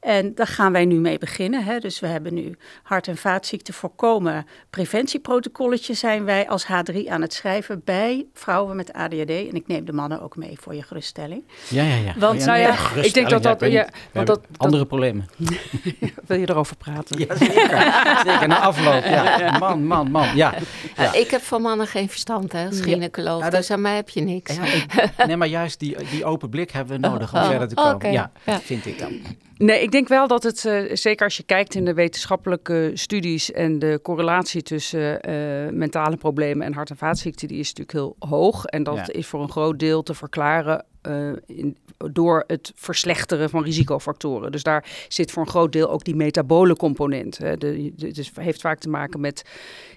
[0.00, 1.64] En daar gaan wij nu mee beginnen.
[1.64, 1.78] Hè.
[1.78, 4.46] Dus we hebben nu hart- en vaatziekten voorkomen.
[4.70, 9.30] Preventieprotocolletje zijn wij als H3 aan het schrijven bij vrouwen met ADHD.
[9.30, 11.42] En ik neem de mannen ook mee voor je geruststelling.
[11.68, 12.14] Ja, ja, ja.
[12.16, 15.28] Want, ja, nou ja, ik denk dat dat- ja, want dat- dat- andere problemen.
[16.26, 17.18] Wil je erover praten?
[17.18, 17.68] Ja, zeker.
[18.32, 19.04] zeker, na afloop.
[19.04, 19.58] Ja.
[19.58, 20.36] Man, man, man.
[20.36, 20.54] Ja.
[20.96, 22.82] Ja, ik heb van mannen geen verstand hè, als Ja.
[22.82, 24.54] gynaecoloog, Ja, dat- dus aan mij heb je niks.
[24.56, 27.68] Ja, ik- nee, maar juist die, die open blik hebben we nodig om Oh, verder
[27.68, 27.94] te komen.
[27.94, 28.08] oké.
[28.08, 28.60] Ja, Ja.
[28.60, 29.12] vind ik dan.
[29.56, 33.52] Nee, ik denk wel dat het, eh, zeker als je kijkt in de wetenschappelijke studies
[33.52, 35.34] en de correlatie tussen eh,
[35.72, 38.64] mentale problemen en hart- en vaatziekten, die is natuurlijk heel hoog.
[38.64, 39.06] En dat Ja.
[39.12, 41.76] is voor een groot deel te verklaren eh, in,
[42.12, 44.52] door het verslechteren van risicofactoren.
[44.52, 47.38] Dus daar zit voor een groot deel ook die metabole component.
[47.38, 47.56] Hè.
[47.56, 49.44] De, de- het is- heeft vaak te maken met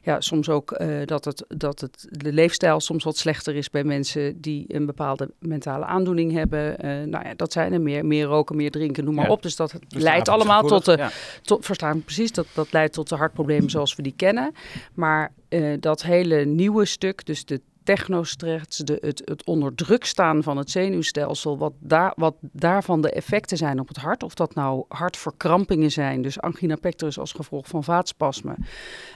[0.03, 3.83] ja, soms ook eh, dat, het, dat het, de leefstijl soms wat slechter is bij
[3.83, 6.79] mensen die een bepaalde mentale aandoening hebben.
[6.79, 9.31] Eh, nou ja, dat zijn er meer, meer roken, meer drinken, noem maar Ja.
[9.31, 9.41] op.
[9.41, 11.11] Dus dat Dus leidt allemaal tot de, Ja.
[11.41, 14.53] tot, verstaan precies, dat, dat leidt tot de hartproblemen zoals we die kennen.
[14.93, 15.31] Maar
[15.79, 20.71] dat hele nieuwe stuk, dus de technostress, de, het, het onder druk staan van het
[20.71, 25.91] zenuwstelsel, wat, daar, wat daarvan de effecten zijn op het hart, of dat nou hartverkrampingen
[25.91, 28.65] zijn, dus angina pectoris als gevolg van vaatspasmen,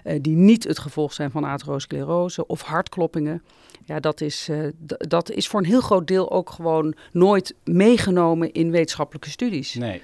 [0.03, 3.43] eh, die niet het gevolg zijn van atherosclerose, of hartkloppingen.
[3.85, 8.51] Ja, dat is, eh, dat is voor een heel groot deel ook gewoon nooit meegenomen
[8.51, 9.73] in wetenschappelijke studies.
[9.73, 10.01] Nee.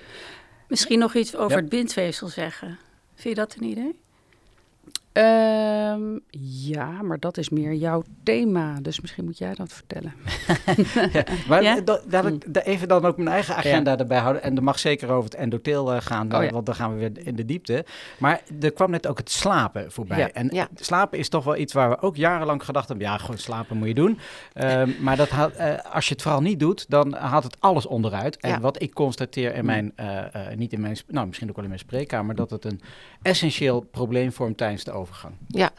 [0.68, 1.62] Misschien nog iets over Ja.
[1.62, 2.80] het bindweefsel zeggen.
[3.16, 4.01] Vind je dat een idee?
[5.12, 6.02] Ehm,
[6.64, 8.80] ja, maar dat is meer jouw thema.
[8.82, 10.14] Dus misschien moet jij dat vertellen.
[11.48, 11.82] Maar Ja?
[11.82, 14.44] dat, dat ik da- even dan ook mijn eigen agenda erbij houden.
[14.44, 16.54] En er mag zeker over het endotheel eh, gaan, Oh eh, ja.
[16.54, 17.86] want dan gaan we weer in de diepte.
[18.20, 20.18] Maar er kwam net ook het slapen voorbij.
[20.18, 20.32] Ja.
[20.32, 20.68] En Ja.
[20.76, 23.06] slapen is toch wel iets waar we ook jarenlang gedacht hebben.
[23.08, 24.20] Ja, gewoon slapen moet je doen.
[24.54, 27.86] Ehm, maar dat haalt, eh, als je het vooral niet doet, dan haalt het alles
[27.86, 28.38] onderuit.
[28.38, 28.60] En Ja.
[28.60, 31.70] wat ik constateer in mijn, eh, eh, niet in mijn, nou misschien ook wel in
[31.72, 32.82] mijn spreekkamer, dat het een
[33.22, 35.34] essentieel probleem vormt tijdens de overgang.
[35.48, 35.70] Ja,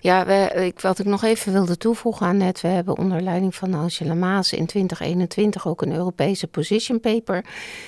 [0.00, 3.54] ja we, ik, wat ik nog even wilde toevoegen aan net, we hebben onder leiding
[3.54, 7.44] van Angela Maas in 2021 ook een Europese position paper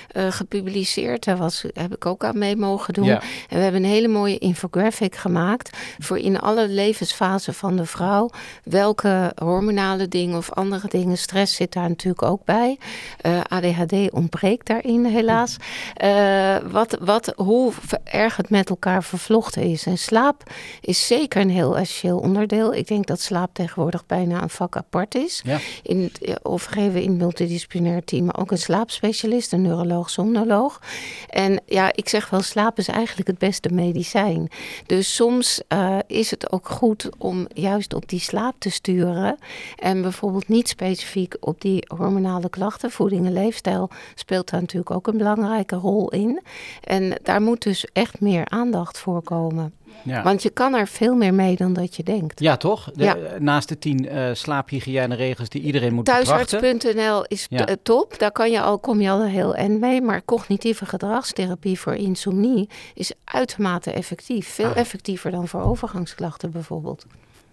[0.09, 1.25] eh, gepubliceerd.
[1.25, 3.05] Daar was, heb ik ook aan mee mogen doen.
[3.05, 3.21] Ja.
[3.49, 8.31] En we hebben een hele mooie infographic gemaakt voor in alle levensfasen van de vrouw.
[8.65, 12.79] Welke hormonale dingen of andere dingen, stress zit daar natuurlijk ook bij.
[13.21, 15.57] Eh, ADHD ontbreekt daarin helaas.
[15.95, 17.73] Eh, wat, wat, hoe
[18.05, 19.87] erg het met elkaar vervlochten is.
[19.87, 20.43] En slaap
[20.85, 22.75] is zeker een heel essentieel onderdeel.
[22.75, 25.43] Ik denk dat slaap tegenwoordig bijna een vak apart is.
[25.45, 25.59] Ja.
[25.83, 30.81] In eh, of geven we in het multidisciplinair team ook een slaapspecialist, een neuroloog, somnoloog.
[31.29, 34.49] En ja, ik zeg wel, slaap is eigenlijk het beste medicijn.
[34.87, 39.39] Dus soms uh, is het ook goed om juist op die slaap te sturen.
[39.77, 42.91] En bijvoorbeeld niet specifiek op die hormonale klachten.
[42.91, 46.43] Voeding en leefstijl speelt daar natuurlijk ook een belangrijke rol in.
[46.81, 49.73] En daar moet dus echt meer aandacht voor komen.
[50.03, 50.23] Ja.
[50.23, 52.41] Want je kan er veel meer mee dan dat je denkt.
[52.41, 52.91] Ja, toch?
[52.95, 53.17] De, ja.
[53.39, 57.67] Naast de tien uh, slaaphygiëne-regels die iedereen moet Thuisarts.nl is ja.
[57.83, 58.19] top.
[58.19, 60.03] Daar kan je al, kom je al heel en mee.
[60.03, 64.49] Maar cognitieve gedragstherapie voor insomnie is uitermate effectief.
[64.49, 64.77] Veel ah.
[64.77, 67.07] effectiever dan voor overgangsklachten bijvoorbeeld.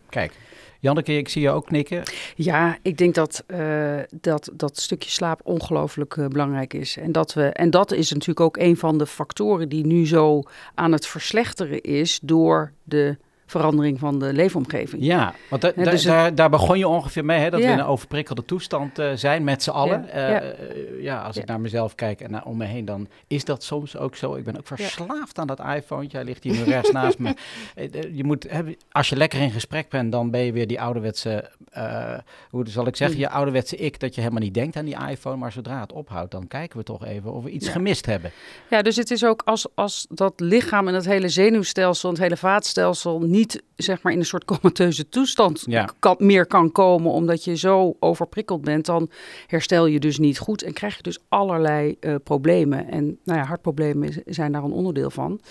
[0.10, 0.34] Kijk,
[0.82, 2.04] Janneke, ik zie je ook knikken.
[2.36, 6.98] Ja, ik denk dat uh, dat, dat stukje slaap ongelooflijk uh, belangrijk is.
[6.98, 10.44] En dat, we, en dat is natuurlijk ook een van de factoren die nu zo
[10.76, 13.18] aan het verslechteren is door de
[13.52, 15.04] verandering van de leefomgeving.
[15.04, 17.86] Ja, want da, dus daar, daar, begon je ongeveer mee, hè, dat we in een
[17.86, 20.06] overprikkelde toestand uh, zijn met z'n allen.
[20.14, 20.44] Ja, ja.
[20.44, 23.64] Uh, ja als ik naar mezelf kijk en naar om me heen, dan is dat
[23.64, 24.36] soms ook zo.
[24.36, 26.06] Ik ben ook verslaafd aan dat iPhone.
[26.08, 27.36] Jij ligt hier nu rechts naast me.
[28.20, 28.48] Je moet,
[28.92, 32.18] als je lekker in gesprek bent, dan ben je weer die ouderwetse, uh,
[32.50, 33.24] hoe zal ik zeggen, mm.
[33.24, 35.36] je ouderwetse ik, dat je helemaal niet denkt aan die iPhone.
[35.36, 38.32] Maar zodra het ophoudt, dan kijken we toch even of we iets gemist hebben.
[38.70, 42.38] Ja, dus het is ook als, als dat lichaam en het hele zenuwstelsel, het hele
[42.38, 45.66] vaatstelsel niet niet zeg maar in een soort comateuze toestand
[46.00, 49.10] kan, meer kan komen omdat je zo overprikkeld bent, dan
[49.48, 52.88] herstel je dus niet goed en krijg je dus allerlei uh, problemen.
[52.88, 55.42] En nou ja, hartproblemen zijn daar een onderdeel van.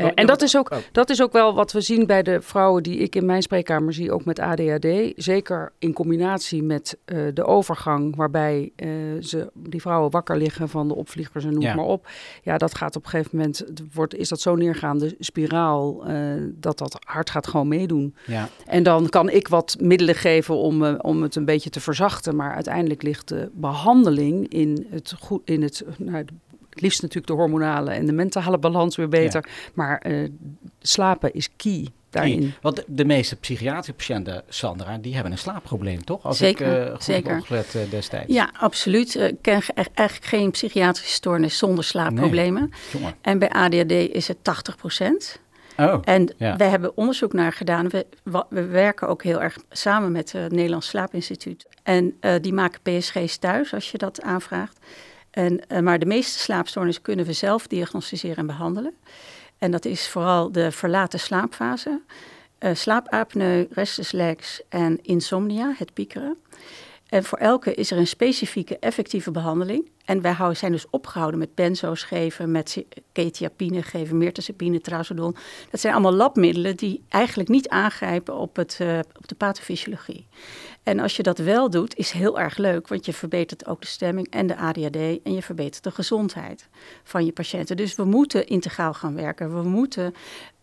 [0.00, 0.78] Uh, en dat is, ook, oh.
[0.92, 3.92] dat is ook wel wat we zien bij de vrouwen die ik in mijn spreekkamer
[3.92, 4.86] zie, ook met ADHD.
[5.16, 8.88] Zeker in combinatie met uh, de overgang, waarbij uh,
[9.22, 11.74] ze, die vrouwen wakker liggen van de opvliegers en noem ja.
[11.74, 12.08] maar op.
[12.42, 16.04] Ja, dat gaat op een gegeven moment, wordt, is dat zo'n neergaande spiraal,
[16.52, 18.14] dat dat hart gaat gewoon meedoen.
[18.26, 18.48] Ja.
[18.66, 22.36] En dan kan ik wat middelen geven om, om het een beetje te verzachten.
[22.36, 26.24] Maar uiteindelijk ligt de behandeling in het, goed, in het nou,
[26.76, 29.48] het liefst natuurlijk de hormonale en de mentale balans weer beter.
[29.74, 30.28] Maar uh,
[30.80, 31.88] slapen is key.
[32.10, 32.54] Daarin.
[32.60, 36.22] Want de meeste psychiatrische patiënten, Sandra, die hebben een slaapprobleem, toch?
[36.22, 37.38] Als zeker, ik uh, goed zeker.
[37.38, 38.32] opgelet uh, destijds.
[38.32, 39.14] Ja, absoluut.
[39.14, 42.70] Ik ken eigenlijk geen psychiatrische stoornis zonder slaapproblemen.
[43.00, 43.12] Nee.
[43.20, 45.40] En bij ADHD is het 80 procent.
[45.76, 46.56] Oh, en ja.
[46.56, 47.88] we hebben onderzoek naar gedaan.
[47.88, 48.06] We,
[48.48, 51.66] we, werken ook heel erg samen met het Nederlands Slaapinstituut.
[51.82, 54.78] En die maken PSG's thuis als je dat aanvraagt.
[55.36, 58.94] En, uh, maar de meeste slaapstoornissen kunnen we zelf diagnosticeren en behandelen.
[59.58, 62.00] En dat is vooral de verlaten slaapfase,
[62.60, 66.36] uh, slaapapneu, restless legs en insomnia, het piekeren.
[67.08, 69.90] En voor elke is er een specifieke effectieve behandeling.
[70.04, 75.36] En wij zijn dus opgehouden met benzo's geven, met ketiapine geven, mirtazapine, trazodon.
[75.70, 80.26] Dat zijn allemaal labmiddelen die eigenlijk niet aangrijpen op, het, uh, op de pathofysiologie.
[80.82, 83.86] En als je dat wel doet, is heel erg leuk, want je verbetert ook de
[83.86, 86.68] stemming en de ADHD en je verbetert de gezondheid
[87.04, 87.76] van je patiënten.
[87.76, 89.62] Dus we moeten integraal gaan werken.
[89.62, 90.14] We moeten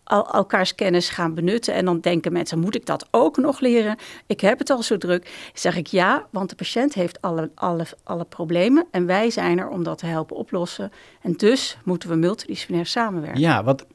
[0.04, 1.74] al, elkaars kennis gaan benutten.
[1.74, 3.98] En dan denken mensen, moet ik dat ook nog leren?
[4.28, 5.52] Ik heb het al zo druk.
[5.54, 8.86] Zeg ik ja, want de patiënt heeft alle, alle, alle problemen.
[8.92, 10.92] En wij zijn er om dat te helpen oplossen.
[11.22, 13.40] En dus moeten we multidisciplinair samenwerken.
[13.40, 13.86] Ja, wat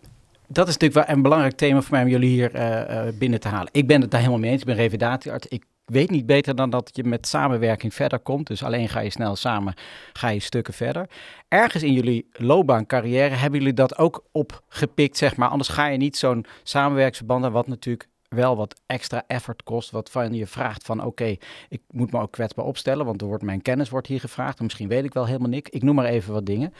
[0.50, 3.40] dat is natuurlijk wel een belangrijk thema voor mij om jullie hier uh, uh, binnen
[3.40, 3.68] te halen.
[3.72, 4.60] Ik ben het daar helemaal mee eens.
[4.60, 5.46] Ik ben revalidatiearts.
[5.46, 8.46] Ik weet niet beter dan dat je met samenwerking verder komt.
[8.46, 9.74] Dus alleen ga je snel samen,
[10.12, 11.06] ga je stukken verder.
[11.48, 15.48] Ergens in jullie loopbaancarrière hebben jullie dat ook opgepikt, zeg maar.
[15.48, 20.34] Anders ga je niet zo'n samenwerksverband wat natuurlijk wel wat extra effort kost, wat van
[20.34, 21.36] je vraagt van oké,
[21.68, 24.58] ik moet me ook kwetsbaar opstellen, want er wordt mijn kennis wordt hier gevraagd.
[24.58, 25.70] En misschien weet ik wel helemaal niks.
[25.70, 26.74] Ik noem maar even wat dingen.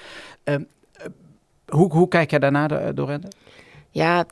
[0.44, 0.54] Uh,
[1.66, 3.28] hoe, hoe kijk jij daarna, Dorende?
[3.98, 4.26] Ja,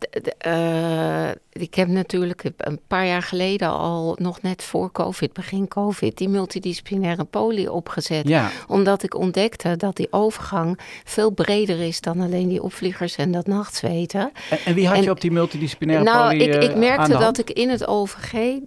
[0.46, 6.18] uh, ik heb natuurlijk een paar jaar geleden al, nog net voor COVID, begin COVID,
[6.18, 8.28] die multidisciplinaire poli opgezet.
[8.28, 8.50] Ja.
[8.66, 13.46] Omdat ik ontdekte dat die overgang veel breder is dan alleen die opvliegers en dat
[13.46, 14.32] nachtzweten.
[14.50, 16.46] En, en wie had je op die multidisciplinaire nou, poli?
[16.46, 18.58] Nou, ik, ik uh, merkte dat ik in het OVG uh,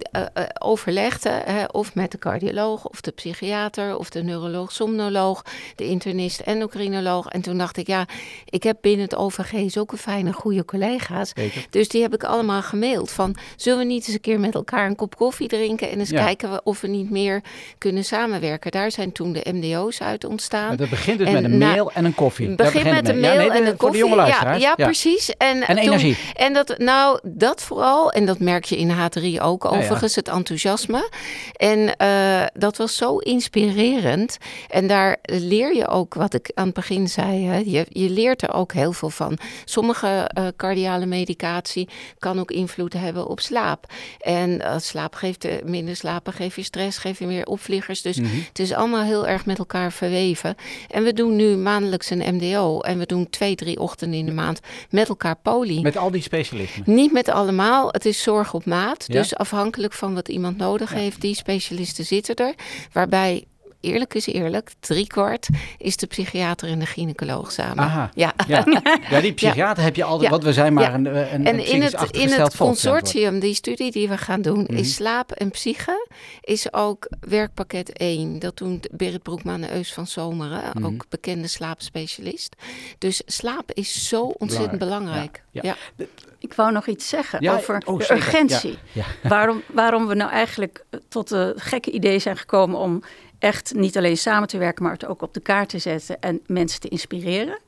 [0.60, 7.28] overlegde, of met de cardioloog, of de psychiater, of de neuroloog, somnoloog, de internist, endocrinoloog.
[7.28, 8.08] En toen dacht ik, ja,
[8.46, 10.88] ik heb binnen het OVG zulke fijne, goede collega's.
[11.36, 11.66] Zeker.
[11.70, 14.86] Dus die heb ik allemaal gemaild van zullen we niet eens een keer met elkaar
[14.86, 17.42] een kop koffie drinken en eens kijken of we niet meer
[17.78, 18.72] kunnen samenwerken.
[18.72, 20.76] Daar zijn toen de MDO's uit ontstaan.
[20.76, 22.48] dat begint dus met een mail en een koffie.
[22.48, 24.16] Het begint met een mail en een koffie.
[24.16, 25.30] Ja, ja, precies.
[25.38, 26.18] En, en energie.
[26.34, 31.10] En dat, nou, dat vooral, en dat merk je in H3 ook overigens, het enthousiasme.
[31.56, 34.38] En uh, dat was zo inspirerend.
[34.70, 38.42] En daar leer je ook, wat ik aan het begin zei, hè, je, je leert
[38.42, 39.38] er ook heel veel van.
[39.66, 43.86] Sommige uh, cardiale medicatie kan ook invloed hebben op slaap.
[44.20, 48.02] En uh, slaap geeft uh, minder slapen, geef je stress, geef je meer opvliegers.
[48.02, 48.36] Dus Mhm.
[48.48, 50.56] het is allemaal heel erg met elkaar verweven.
[50.90, 52.80] En we doen nu maandelijks een MDO.
[52.80, 55.82] En we doen twee, drie ochtenden in de maand met elkaar poli.
[55.82, 56.96] Met al die specialismen.
[56.96, 57.88] Niet met allemaal.
[57.92, 59.04] Het is zorg op maat.
[59.08, 59.14] Ja.
[59.14, 62.54] Dus afhankelijk van wat iemand nodig heeft, die specialisten zitten er.
[62.92, 63.44] Waarbij,
[63.82, 67.84] eerlijk is eerlijk, driekwart is de psychiater en de gynaecoloog samen.
[67.84, 68.12] Aha.
[68.14, 68.34] Ja.
[68.48, 68.64] Ja,
[69.10, 70.30] ja die psychiater heb je altijd, Ja.
[70.30, 70.94] want we zijn maar Ja.
[70.94, 74.62] een, een, een En in het, in het consortium, die studie die we gaan doen,
[74.62, 74.74] Mhm.
[74.76, 76.08] is slaap en psyche,
[76.42, 78.40] is ook werkpakket 1.
[78.40, 80.86] Dat doen Berit Broekman en Eus van Zomeren, Mhm.
[80.86, 82.56] ook bekende slaapspecialist.
[82.98, 85.44] Dus slaap is zo ontzettend belangrijk.
[85.52, 85.62] Ja.
[85.64, 86.06] Ja.
[86.40, 88.24] Ik wou nog iets zeggen Ja, over oh, de zeker.
[88.24, 88.78] urgentie.
[88.92, 89.06] Ja.
[89.30, 93.04] Waarom, waarom we nou eigenlijk tot het gekke idee zijn gekomen om
[93.40, 96.40] echt niet alleen samen te werken, maar het ook op de kaart te zetten en
[96.46, 97.60] mensen te inspireren.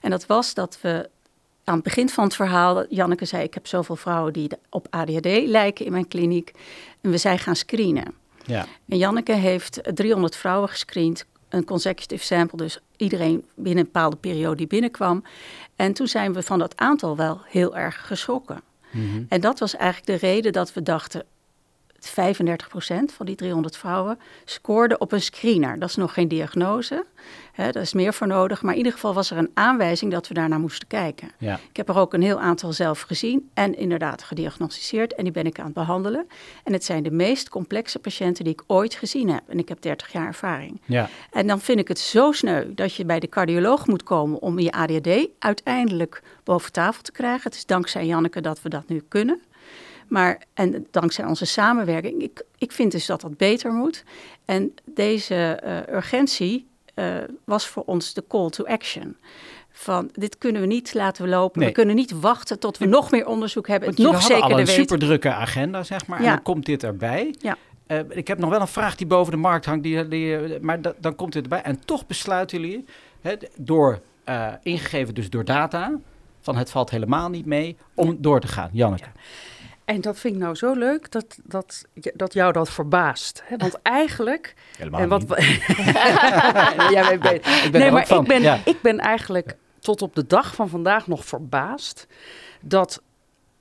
[0.00, 1.08] En dat was dat we
[1.64, 5.46] aan het begin van het verhaal, Janneke zei, ik heb zoveel vrouwen die op ADHD
[5.46, 6.52] lijken in mijn kliniek.
[7.00, 8.14] En we zijn gaan screenen.
[8.44, 8.66] Ja.
[8.88, 14.56] En Janneke heeft 300 vrouwen gescreend, een consecutive sample, dus iedereen binnen een bepaalde periode
[14.56, 15.24] die binnenkwam.
[15.76, 18.62] En toen zijn we van dat aantal wel heel erg geschrokken.
[18.90, 19.22] Mhm.
[19.28, 21.24] En dat was eigenlijk de reden dat we dachten,
[22.06, 22.10] 35%
[23.14, 25.78] van die 300 vrouwen scoorde op een screener.
[25.78, 27.04] Dat is nog geen diagnose,
[27.52, 28.62] hè, daar is meer voor nodig.
[28.62, 31.30] Maar in ieder geval was er een aanwijzing dat we daarnaar moesten kijken.
[31.38, 31.60] Ja.
[31.70, 35.14] Ik heb er ook een heel aantal zelf gezien en inderdaad gediagnosticeerd.
[35.14, 36.26] En die ben ik aan het behandelen.
[36.64, 39.42] En het zijn de meest complexe patiënten die ik ooit gezien heb.
[39.48, 40.80] En ik heb 30 jaar ervaring.
[40.84, 41.08] Ja.
[41.30, 44.58] En dan vind ik het zo sneu dat je bij de cardioloog moet komen om
[44.58, 47.42] je ADHD uiteindelijk boven tafel te krijgen.
[47.42, 49.40] Het is dankzij Janneke dat we dat nu kunnen.
[50.08, 54.04] Maar, en dankzij onze samenwerking, ik, ik vind dus dat dat beter moet.
[54.44, 59.16] En deze eh, urgentie eh, was voor ons de call to action.
[59.70, 61.58] Van dit kunnen we niet laten lopen.
[61.60, 61.68] Nee.
[61.68, 63.86] We kunnen niet wachten tot we nog meer onderzoek hebben.
[63.88, 66.18] Want Het nog hadden al een superdrukke agenda, zeg maar.
[66.18, 66.30] En Ja.
[66.34, 67.34] dan komt dit erbij.
[67.38, 67.56] Ja.
[67.86, 69.82] Eh, ik heb nog wel een vraag die boven de markt hangt.
[69.82, 71.62] Die, die, maar da- dan komt dit erbij.
[71.62, 72.84] En toch besluiten jullie,
[73.20, 74.00] hè, door,
[74.62, 75.92] ingegeven dus door data,
[76.40, 78.70] van het valt helemaal niet mee, om door te gaan.
[78.72, 79.08] Janneke.
[79.88, 81.84] En dat vind ik nou zo leuk dat, dat,
[82.14, 83.42] dat jou dat verbaast.
[83.44, 83.56] Hè?
[83.56, 84.54] Want eigenlijk.
[84.76, 85.28] Helemaal en wat, niet.
[86.96, 88.22] ja, weet- Ik ben nee, maar ook van.
[88.22, 88.60] ik ben, ja.
[88.64, 92.06] ik ben eigenlijk tot op de dag van vandaag nog verbaasd
[92.60, 93.02] dat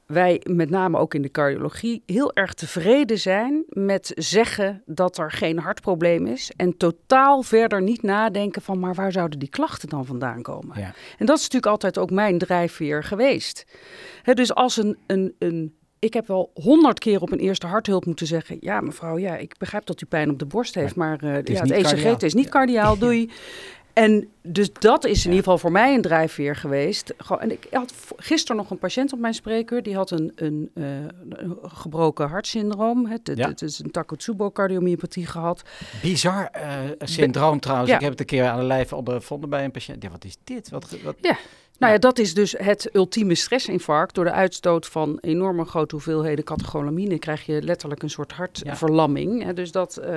[0.05, 5.31] wij met name ook in de cardiologie heel erg tevreden zijn met zeggen dat er
[5.31, 10.05] geen hartprobleem is en totaal verder niet nadenken van maar waar zouden die klachten dan
[10.05, 10.79] vandaan komen.
[10.79, 10.93] Ja.
[11.17, 13.65] En dat is natuurlijk altijd ook mijn drijfveer geweest.
[14.21, 18.05] Hè, dus als een, een, een ik heb wel honderd keer op een eerste harthulp
[18.05, 21.23] moeten zeggen: Ja, mevrouw, ja, ik begrijp dat u pijn op de borst heeft, maar,
[21.23, 22.51] eh, is ja, het ECG het is niet Ja.
[22.51, 23.31] cardiaal, doei.
[23.93, 27.13] En dus dat is in ieder geval voor mij een drijfveer geweest.
[27.39, 29.83] En ik had gisteren nog een patiënt op mijn spreker.
[29.83, 30.83] Die had een, een, eh,
[31.29, 33.05] een gebroken hartsyndroom.
[33.05, 33.47] Het, het, Ja.
[33.47, 35.63] het is een Takotsubo-cardiomyopathie gehad.
[36.01, 37.89] Bizar eh, syndroom trouwens.
[37.89, 37.95] Ja.
[37.95, 40.03] Ik heb het een keer aan de lijf ondervonden bij een patiënt.
[40.03, 40.69] Ja, wat is dit?
[40.69, 41.15] Wat, wat...
[41.21, 41.37] Ja.
[41.77, 44.15] Nou ja, dat is dus het ultieme stressinfarct.
[44.15, 49.43] Door de uitstoot van enorme grote hoeveelheden catecholamine krijg je letterlijk een soort hartverlamming.
[49.43, 50.15] Hè, Dus dat, eh,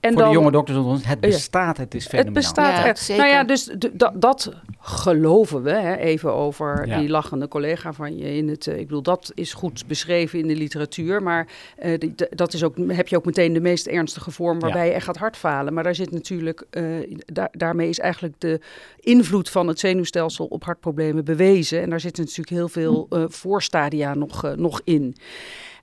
[0.00, 1.28] en Voor dan, de jonge dokters onder ons, het Ja.
[1.28, 2.34] bestaat, het is fenomenaal.
[2.34, 2.98] Het bestaat Ja, echt.
[2.98, 3.22] zeker.
[3.22, 5.70] Nou ja, dus dat- dat geloven we.
[5.70, 6.98] Hè, even over Ja.
[6.98, 8.66] die lachende collega van je in het.
[8.66, 11.22] eh, ik bedoel, dat is goed beschreven in de literatuur.
[11.22, 14.86] Maar eh, die- dat is ook, heb je ook meteen de meest ernstige vorm waarbij
[14.86, 15.74] je echt gaat hartfalen.
[15.74, 16.84] Maar daar zit natuurlijk, eh,
[17.32, 18.60] daar, daarmee is eigenlijk de
[19.00, 21.82] invloed van het zenuwstelsel op hartproblemen bewezen.
[21.82, 25.14] En daar zitten natuurlijk heel veel eh, voorstadia nog, eh, nog in.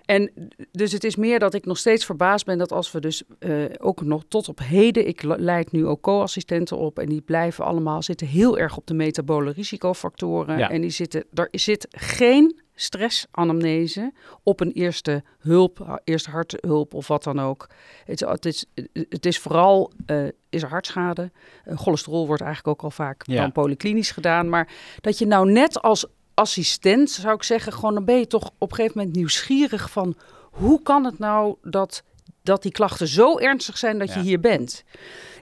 [0.05, 0.31] En
[0.71, 3.63] dus het is meer dat ik nog steeds verbaasd ben dat als we dus eh,
[3.77, 7.65] ook nog tot op heden, ik le- leid nu ook co-assistenten op en die blijven
[7.65, 10.57] allemaal zitten heel erg op de metabole risicofactoren.
[10.57, 10.69] Ja.
[10.69, 17.23] En die zitten, er zit geen stressanamnese op een eerste hulp, eerste harthulp of wat
[17.23, 17.69] dan ook.
[18.05, 18.65] Het, is- het, is,
[19.09, 21.31] het is vooral, eh, is er hartschade?
[21.63, 23.41] Eh, cholesterol wordt eigenlijk ook al vaak Ja.
[23.41, 24.49] dan polyklinisch gedaan.
[24.49, 26.05] Maar dat je nou net als
[26.36, 30.15] assistent, zou ik zeggen, gewoon dan ben je toch op een gegeven moment nieuwsgierig van
[30.51, 32.03] hoe kan het nou dat,
[32.43, 34.15] dat die klachten zo ernstig zijn dat Ja.
[34.15, 34.83] je hier bent?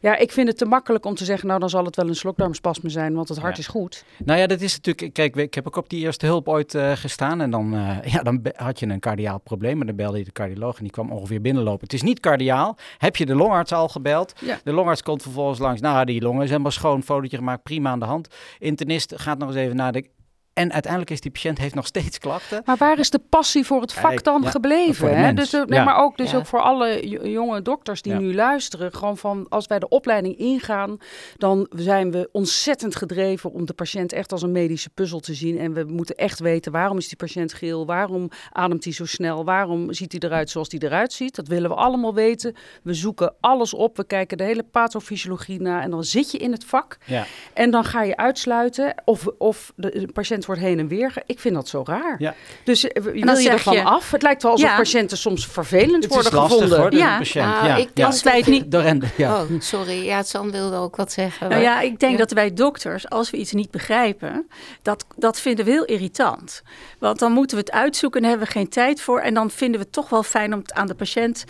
[0.01, 2.15] Ja, ik vind het te makkelijk om te zeggen, nou dan zal het wel een
[2.15, 3.59] slokdarmspasme zijn, want het hart Ja.
[3.61, 4.03] is goed.
[4.25, 5.13] Nou ja, dat is natuurlijk.
[5.13, 7.41] Kijk, ik heb ook op die eerste hulp ooit eh, gestaan.
[7.41, 9.79] En dan, eh, ja, dan had je een cardiaal probleem.
[9.81, 11.83] En dan belde je de cardioloog en die kwam ongeveer binnenlopen.
[11.83, 12.77] Het is niet cardiaal.
[12.97, 14.33] Heb je de longarts al gebeld?
[14.39, 14.59] Ja.
[14.63, 15.81] De longarts komt vervolgens langs.
[15.81, 17.03] Nou, die longen is helemaal schoon.
[17.03, 18.27] Fotootje gemaakt, prima aan de hand.
[18.59, 20.09] Internist gaat nog eens even naar de
[20.53, 22.61] En uiteindelijk is die patiënt heeft nog steeds klachten.
[22.65, 24.95] Maar waar is de passie voor het vak dan ja, gebleven?
[24.95, 25.21] voor de hè?
[25.21, 25.39] mens.
[25.39, 25.85] Dus, eh, nee, Ja.
[25.85, 26.37] Maar ook, dus Ja.
[26.37, 28.19] ook voor alle jo- jonge dokters die Ja.
[28.19, 28.93] nu luisteren.
[28.93, 30.97] Gewoon van als wij de opleiding ingaan,
[31.37, 35.59] dan zijn we ontzettend gedreven om de patiënt echt als een medische puzzel te zien.
[35.59, 37.85] En we moeten echt weten waarom is die patiënt geel?
[37.85, 39.45] Waarom ademt hij zo snel?
[39.45, 41.35] Waarom ziet hij eruit zoals hij eruit ziet?
[41.35, 42.55] Dat willen we allemaal weten.
[42.83, 43.97] We zoeken alles op.
[43.97, 45.81] We kijken de hele pathofysiologie na.
[45.81, 46.97] En dan zit je in het vak.
[47.05, 47.25] Ja.
[47.53, 50.11] En dan ga je uitsluiten of, of de, de
[50.45, 51.11] patiënt wordt heen en weer.
[51.11, 52.15] ge- Ik vind dat zo raar.
[52.19, 52.35] Ja.
[52.63, 54.11] Dus eh, wil dan je ervan je- af?
[54.11, 54.75] Het lijkt wel alsof Ja.
[54.75, 56.79] patiënten soms vervelend Het is worden lastig gevonden.
[56.79, 57.17] hoor, de Ja.
[57.17, 57.45] patiënt.
[57.45, 57.75] Ja.
[57.75, 58.05] ik ja.
[58.05, 59.41] Als wij het niet De rende, ja.
[59.41, 60.05] Oh, sorry.
[60.05, 61.49] Ja, San wilde ook wat zeggen.
[61.49, 62.17] Nou ja, ik denk Ja.
[62.17, 64.47] dat wij dokters, als we iets niet begrijpen,
[64.81, 66.61] dat, dat vinden we heel irritant.
[66.99, 69.19] Want dan moeten we het uitzoeken en daar hebben we geen tijd voor.
[69.19, 71.43] En dan vinden we het toch wel fijn om het aan de patiënt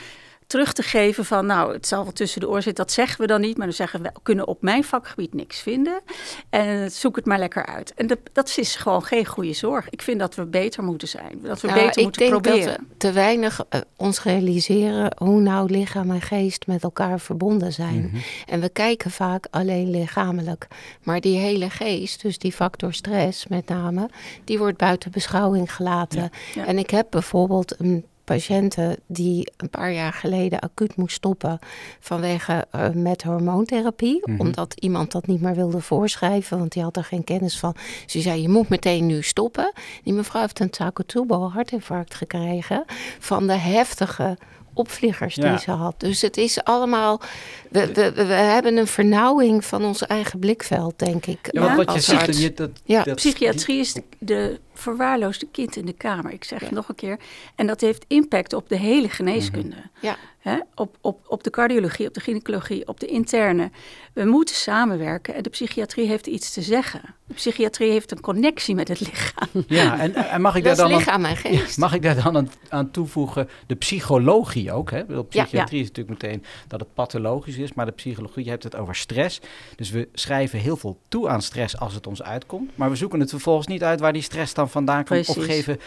[0.53, 2.85] terug te geven van, nou, het zal wel tussen de oren zitten.
[2.85, 5.59] Dat zeggen we dan niet, maar dan zeggen we, we kunnen op mijn vakgebied niks
[5.59, 6.01] vinden.
[6.49, 7.93] En zoek het maar lekker uit.
[7.93, 9.89] En dat, dat is gewoon geen goede zorg.
[9.89, 11.39] Ik vind dat we beter moeten zijn.
[11.41, 12.67] Dat we Nou, beter ik moeten denk proberen.
[12.67, 17.73] dat we te weinig eh, ons realiseren hoe nou lichaam en geest met elkaar verbonden
[17.73, 18.01] zijn.
[18.01, 18.17] Mhm.
[18.45, 20.67] En we kijken vaak alleen lichamelijk.
[21.03, 24.09] Maar die hele geest, dus die factor stress met name,
[24.43, 26.29] die wordt buiten beschouwing gelaten.
[26.53, 26.65] Ja.
[26.65, 31.59] En ik heb bijvoorbeeld een patiënte die een paar jaar geleden acuut moest stoppen
[31.99, 34.19] vanwege eh, met hormoontherapie.
[34.23, 34.39] Mhm.
[34.39, 37.75] Omdat iemand dat niet meer wilde voorschrijven, want die had er geen kennis van.
[38.05, 39.71] Ze zei, je moet meteen nu stoppen.
[40.03, 42.83] Die mevrouw heeft een Takotsubo hartinfarct gekregen
[43.19, 44.37] van de heftige
[44.73, 45.49] opvliegers Ja.
[45.49, 45.95] die ze had.
[45.99, 47.21] Dus het is allemaal...
[47.69, 51.39] We, we, we we hebben een vernauwing van ons eigen blikveld, denk ik.
[51.51, 55.85] Ja, want wat je ziet, dat, Ja, dat- Psychiatrie is de, de verwaarloosde kind in
[55.85, 56.31] de kamer.
[56.31, 56.65] Ik zeg Ja.
[56.65, 57.17] het nog een keer.
[57.55, 59.75] En dat heeft impact op de hele geneeskunde.
[60.01, 60.15] Ja.
[60.39, 60.57] Hè?
[60.75, 63.71] Op, op, op de cardiologie, op de gynaecologie, op de interne.
[64.13, 67.01] We moeten samenwerken en de psychiatrie heeft iets te zeggen.
[67.25, 69.63] De psychiatrie heeft een connectie met het lichaam.
[69.67, 71.77] Ja, en, en mag ik dat daar dan aan, lichaam en geest.
[71.77, 74.91] mag ik daar dan aan, aan toevoegen de psychologie ook?
[74.91, 75.05] Hè?
[75.05, 75.21] De Ja.
[75.23, 78.95] psychiatrie is natuurlijk meteen dat het pathologisch is, maar de psychologie, je hebt het over
[78.95, 79.39] stress.
[79.75, 83.19] Dus we schrijven heel veel toe aan stress als het ons uitkomt, maar we zoeken
[83.19, 85.55] het vervolgens niet uit waar die stress dan vandaan komt of Precies.
[85.55, 85.79] geven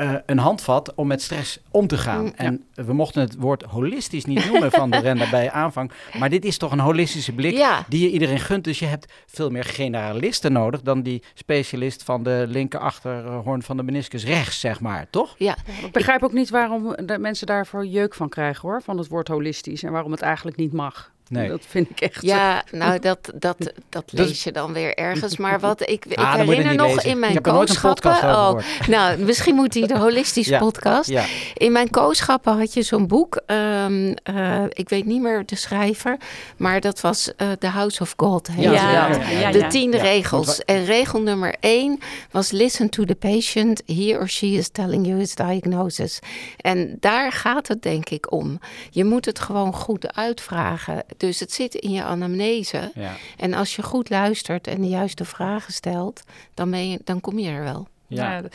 [0.00, 2.20] eh, een handvat om met stress om te gaan.
[2.20, 2.34] Mm, ja.
[2.36, 6.44] En we mochten het woord holistisch niet noemen van de render bij aanvang, maar dit
[6.44, 8.64] is toch een holistische blik Ja, die je iedereen gunt.
[8.64, 13.76] Dus je hebt veel meer generalisten nodig dan die specialist van de linker achterhoorn van
[13.76, 15.34] de meniscus rechts, zeg maar, toch?
[15.38, 15.56] ja.
[15.82, 19.28] Ik begrijp ook niet waarom de mensen daarvoor jeuk van krijgen hoor, van het woord
[19.28, 19.82] holistisch.
[19.82, 21.12] En waarom het eigenlijk niet mag.
[21.30, 21.48] Nee.
[21.48, 22.22] Dat vind ik echt...
[22.22, 25.36] Ja, nou, dat, dat, dat lees je dan weer ergens.
[25.36, 27.10] Maar wat ik, ik Ah, herinner nog lezen.
[27.10, 28.02] in mijn kooschappen...
[28.12, 30.58] podcast over oh, nou, misschien moet die de holistische Ja.
[30.58, 31.08] podcast.
[31.08, 31.24] Ja,
[31.54, 33.40] In mijn kooschappen had je zo'n boek.
[33.46, 36.16] ehm, eh, ik weet niet meer de schrijver.
[36.56, 38.48] Maar dat was eh The House of God.
[38.56, 38.72] Ja, dat.
[38.80, 40.60] ja, ja, ja, De tien Ja, regels.
[40.64, 41.98] En regel nummer één
[42.30, 43.82] was listen to the patient.
[43.86, 46.18] He or she is telling you his diagnosis.
[46.56, 48.58] En daar gaat het denk ik om.
[48.90, 51.02] Je moet het gewoon goed uitvragen.
[51.20, 52.90] Dus het zit in je anamnese.
[52.94, 56.22] ja, En als je goed luistert en de juiste vragen stelt,
[56.54, 57.88] dan, ben je, dan kom je er wel.
[58.06, 58.36] ja.
[58.36, 58.48] Ja,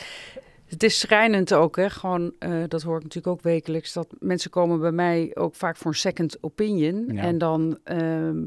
[0.66, 1.90] het is schrijnend ook, hè?
[1.90, 3.92] Gewoon, eh, dat hoor ik natuurlijk ook wekelijks.
[3.92, 7.04] Dat mensen komen bij mij ook vaak voor een second opinion.
[7.12, 7.22] Ja.
[7.22, 8.38] En dan ehm,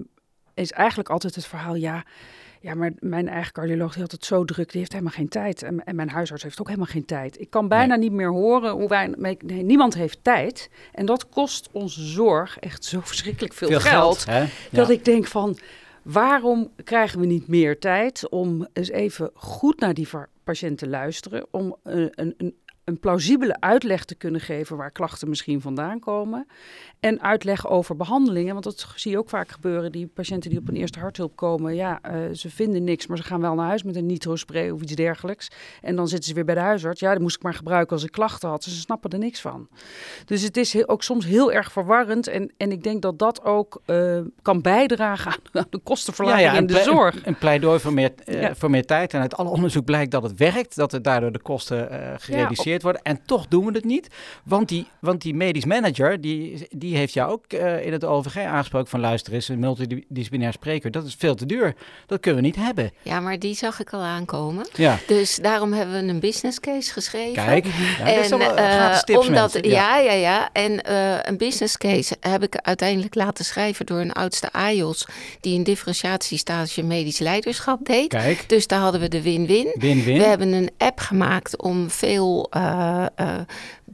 [0.54, 2.04] is eigenlijk altijd het verhaal, ja,
[2.62, 5.64] ja, maar mijn eigen cardioloog die had het zo druk, die heeft helemaal geen tijd.
[5.64, 7.40] En, en mijn huisarts heeft ook helemaal geen tijd.
[7.40, 10.70] Ik kan bijna niet meer horen hoe wij, nee, niemand heeft tijd.
[10.92, 14.26] En dat kost onze zorg echt zo verschrikkelijk veel, Veel geld,
[14.72, 15.58] dat ik denk van,
[16.02, 20.08] waarom krijgen we niet meer tijd om eens even goed naar die
[20.44, 25.30] patiënt te luisteren, om eh, een, een, een plausibele uitleg te kunnen geven waar klachten
[25.30, 26.48] misschien vandaan komen.
[27.00, 29.92] En uitleg over behandelingen, want dat zie je ook vaak gebeuren.
[29.92, 33.24] Die patiënten die op een eerste harthulp komen, ja, eh, ze vinden niks, maar ze
[33.24, 35.48] gaan wel naar huis met een nitrospray of iets dergelijks.
[35.82, 37.00] En dan zitten ze weer bij de huisarts.
[37.00, 38.64] Ja, dat moest ik maar gebruiken als ik klachten had.
[38.64, 39.68] Ze snappen er niks van.
[40.26, 42.28] Dus het is heel- ook soms heel erg verwarrend.
[42.28, 46.68] En, en ik denk dat dat ook eh, kan bijdragen aan, de kostenverlaging in een
[46.68, 47.16] de zorg.
[47.16, 48.56] Een, een pleidooi voor meer, eh, Ja.
[48.56, 49.14] voor meer tijd.
[49.14, 51.88] En uit alle onderzoek blijkt dat het werkt, dat het daardoor de kosten
[52.20, 53.02] gereduceerd worden.
[53.02, 54.08] En toch doen we het niet.
[54.44, 58.38] Want die, want die medisch manager, die, die heeft jou ook eh, in het OVG
[58.38, 61.76] aangesproken van luister eens, een multidisciplinair spreker, dat is veel te duur.
[62.06, 62.92] Dat kunnen we niet hebben.
[63.02, 64.68] Ja, maar die zag ik al aankomen.
[64.74, 67.34] Ja, Dus daarom hebben we een business case geschreven.
[67.46, 67.66] kijk.
[67.66, 70.50] Ja, dat is en, wel, eh, tips, omdat, ja, ja, ja.
[70.54, 75.08] En eh, een business case heb ik uiteindelijk laten schrijven door een oudste AIOS
[75.42, 78.08] die een differentiatiestage medisch leiderschap deed.
[78.08, 79.76] Kijk, Dus daar hadden we de win-win.
[79.80, 80.18] win-win.
[80.18, 82.50] We hebben een app gemaakt om veel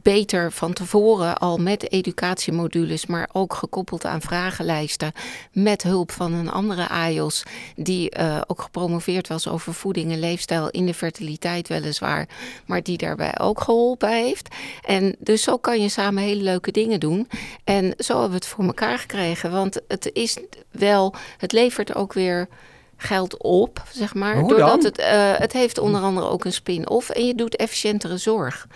[0.06, 5.12] beter van tevoren al met educatiemodules, maar ook gekoppeld aan vragenlijsten
[5.52, 7.42] met hulp van een andere AIOS
[7.76, 12.28] die uh, ook gepromoveerd was over voeding en leefstijl in de fertiliteit weliswaar,
[12.66, 14.54] maar die daarbij ook geholpen heeft.
[14.84, 17.28] En dus zo kan je samen hele leuke dingen doen.
[17.64, 20.38] En zo hebben we het voor elkaar gekregen, want het is
[20.70, 22.48] wel, het levert ook weer
[22.96, 24.38] geld op, zeg maar.
[24.38, 24.84] Hoe doordat dan?
[24.84, 28.66] het, uh, het heeft onder andere ook een spin-off en je doet efficiëntere zorg.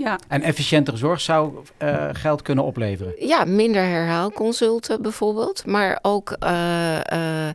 [0.00, 0.18] Ja.
[0.28, 3.14] En efficiëntere zorg zou uh, geld kunnen opleveren?
[3.26, 5.66] Ja, minder herhaalconsulten bijvoorbeeld.
[5.66, 7.48] Maar ook uh, uh,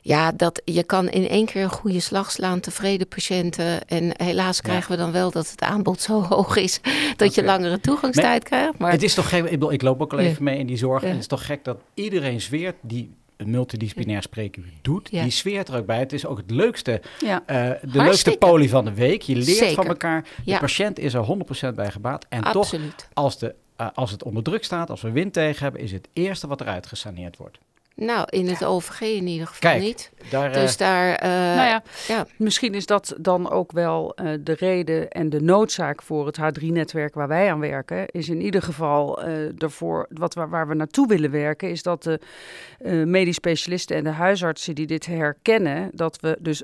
[0.00, 3.88] ja, dat je kan in één keer een goede slag slaan, tevreden patiënten.
[3.88, 4.96] En helaas krijgen ja.
[4.96, 6.80] we dan wel dat het aanbod zo hoog is
[7.16, 7.44] dat okay.
[7.44, 8.78] je langere toegangstijd maar, krijgt.
[8.78, 9.44] Maar het is toch geen.
[9.44, 10.50] Ik, bedoel, ik loop ook al even ja.
[10.50, 11.02] mee in die zorg.
[11.02, 15.22] En het is toch gek dat iedereen zweert die een multidisciplinair spreekuur doet, ja.
[15.22, 15.98] die sfeert er ook bij.
[15.98, 17.40] Het is ook het leukste, ja.
[17.40, 18.02] uh, de Hartstikke.
[18.02, 19.22] leukste poli van de week.
[19.22, 19.74] Je leert Zeker.
[19.74, 20.28] van elkaar.
[20.44, 21.26] De patiënt is er
[21.70, 22.26] 100% bij gebaat.
[22.28, 22.96] En Absoluut.
[22.96, 25.92] toch, als, de, uh, als het onder druk staat, als we wind tegen hebben, is
[25.92, 27.58] het eerste wat eruit gesaneerd wordt.
[27.96, 30.10] Nou, in het OVG in ieder geval Kijk, niet.
[30.30, 31.24] Daar, dus daar.
[31.24, 35.40] Uh, nou ja, ja, misschien is dat dan ook wel uh, de reden en de
[35.40, 38.08] noodzaak voor het H3-netwerk waar wij aan werken.
[38.08, 42.02] Is in ieder geval uh, ervoor, wat, waar, waar, we naartoe willen werken, is dat
[42.02, 42.18] de
[43.06, 46.62] medisch specialisten en de huisartsen die dit herkennen, dat we dus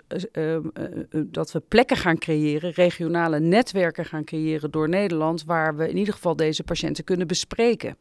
[1.13, 6.15] dat we plekken gaan creëren, regionale netwerken gaan creëren door Nederland, waar we in ieder
[6.15, 7.97] geval deze patiënten kunnen bespreken.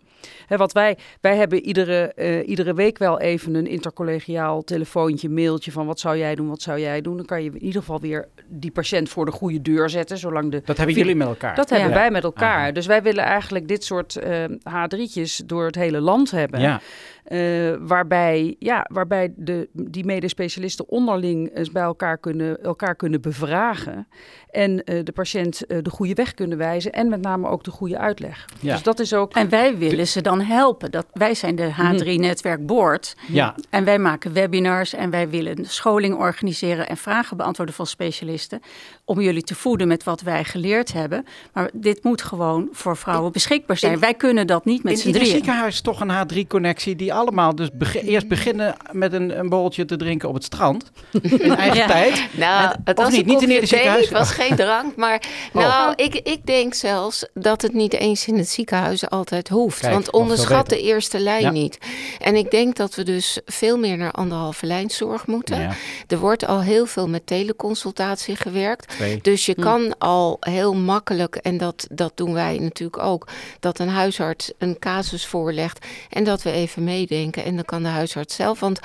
[0.45, 2.13] He, wat wij, wij hebben iedere,
[2.45, 6.79] iedere week wel even een intercollegiaal telefoontje, mailtje van wat zou jij doen, wat zou
[6.79, 7.17] jij doen.
[7.17, 10.17] Dan kan je in ieder geval weer die patiënt voor de goede deur zetten.
[10.17, 11.55] Zolang de dat hebben jullie met elkaar.
[11.55, 11.75] Dat ja.
[11.75, 12.59] hebben wij met elkaar.
[12.59, 12.71] Aha.
[12.71, 16.59] Dus wij willen eigenlijk dit soort uh, H3'tjes door het hele land hebben.
[16.59, 16.81] Ja.
[17.29, 24.07] Uh, waarbij ja, waarbij de, die medespecialisten onderling eens bij elkaar kunnen, elkaar kunnen bevragen.
[24.49, 26.91] En uh, de patiënt uh, de goede weg kunnen wijzen.
[26.91, 28.45] En met name ook de goede uitleg.
[28.59, 28.73] Ja.
[28.73, 29.33] Dus dat is ook.
[29.33, 30.91] En wij willen ze dan helpen.
[30.91, 33.08] Dat, wij zijn de H3-netwerk Board.
[33.27, 33.55] Ja.
[33.69, 38.61] En wij maken webinars en wij willen scholing organiseren en vragen beantwoorden van specialisten.
[39.05, 41.25] Om jullie te voeden met wat wij geleerd hebben.
[41.53, 43.93] Maar dit moet gewoon voor vrouwen beschikbaar zijn.
[43.93, 45.27] In, wij kunnen dat niet met z'n In drieën.
[45.27, 49.85] het ziekenhuis toch een H3-connectie die allemaal dus beg eerst beginnen met een, een borreltje
[49.85, 50.91] te drinken op het strand.
[51.21, 51.87] In eigen ja.
[51.87, 52.27] tijd.
[52.31, 54.01] Nou, en, het of was niet, niet in het ziekenhuis.
[54.09, 55.21] Het was geen drank, maar
[55.53, 55.61] Oh.
[55.61, 59.79] nou, ik, ik denk zelfs dat het niet eens in het ziekenhuis altijd hoeft.
[59.79, 61.51] Kijk, want onderschat de eerste lijn Ja.
[61.51, 61.77] niet.
[62.19, 65.59] En ik denk dat we dus veel meer naar anderhalve lijnzorg moeten.
[65.61, 65.73] Ja.
[66.07, 68.87] Er wordt al heel veel met teleconsultatie gewerkt.
[68.87, 69.19] Twee.
[69.21, 69.61] Dus je Hm.
[69.61, 73.27] kan al heel makkelijk, en dat, dat doen wij natuurlijk ook,
[73.59, 77.43] dat een huisarts een casus voorlegt en dat we even meedenken.
[77.43, 78.79] En dan kan de huisarts zelf, want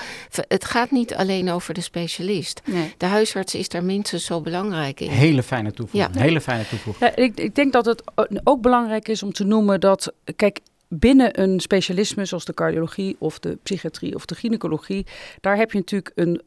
[0.49, 2.61] het gaat niet alleen over de specialist.
[2.65, 2.95] Nee.
[2.97, 5.11] De huisarts is daar minstens zo belangrijk in.
[5.11, 6.15] Hele fijne toevoeging.
[6.15, 6.21] Ja.
[6.21, 7.11] Hele fijne toevoeging.
[7.17, 8.03] Ja, ik, ik denk dat het
[8.45, 10.61] ook belangrijk is om te noemen dat, kijk,
[10.99, 15.07] binnen een specialisme zoals de cardiologie of de psychiatrie of de gynaecologie,
[15.41, 16.41] daar heb je natuurlijk een,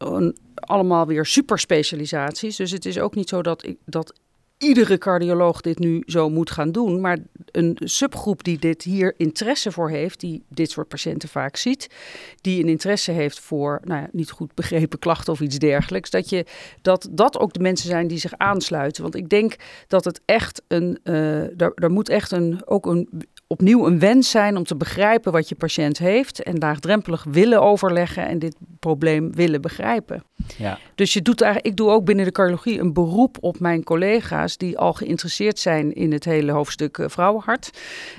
[0.56, 2.56] allemaal weer superspecialisaties.
[2.56, 4.14] Dus het is ook niet zo dat, ik, dat
[4.58, 7.02] iedere cardioloog dit nu zo moet gaan doen.
[7.02, 7.18] Maar
[7.52, 11.88] een subgroep die dit hier interesse voor heeft, die dit soort patiënten vaak ziet,
[12.41, 16.30] die een interesse heeft voor nou ja, niet goed begrepen klachten of iets dergelijks, dat,
[16.30, 16.45] je,
[16.82, 19.04] dat dat ook de mensen zijn die zich aansluiten.
[19.04, 19.56] Want ik denk
[19.88, 23.10] dat het echt een, uh, daar, daar moet echt een, ook een
[23.48, 28.28] opnieuw een wens zijn om te begrijpen wat je patiënt heeft en laagdrempelig willen overleggen
[28.28, 30.24] en dit probleem willen begrijpen.
[30.58, 30.80] Ja.
[30.95, 34.58] Dus je doet eigenlijk, ik doe ook binnen de cardiologie een beroep op mijn collega's
[34.58, 37.70] die al geïnteresseerd zijn in het hele hoofdstuk uh, vrouwenhart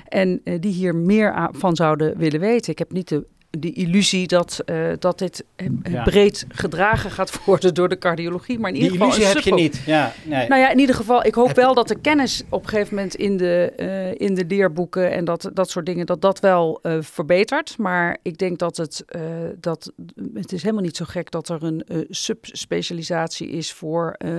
[0.07, 2.71] en uh, die hier meer van zouden willen weten.
[2.71, 5.43] Ik heb niet de de illusie dat, uh, dat dit
[5.83, 6.03] Ja.
[6.03, 8.59] breed gedragen gaat worden door de cardiologie.
[8.59, 9.81] Maar in Die ieder geval illusie heb je niet.
[9.85, 10.47] Ja, nee.
[10.47, 12.95] Nou ja, in ieder geval, ik hoop Heb- wel dat de kennis op een gegeven
[12.95, 16.79] moment in de, eh, in de leerboeken en dat, dat soort dingen, dat dat wel
[16.81, 17.77] eh, verbetert.
[17.77, 19.21] Maar ik denk dat het, eh,
[19.59, 19.91] dat
[20.33, 24.31] het is helemaal niet zo gek dat er een eh, subspecialisatie is voor eh,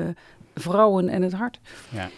[0.54, 1.58] vrouwen en het hart.
[1.88, 2.08] ja.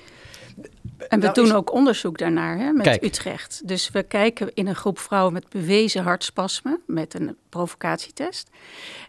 [1.09, 3.05] En we Nou, doen is- ook onderzoek daarnaar hè, met Kijk.
[3.05, 3.69] Utrecht.
[3.69, 8.51] Dus we kijken in een groep vrouwen met bewezen hartspasme, met een provocatietest,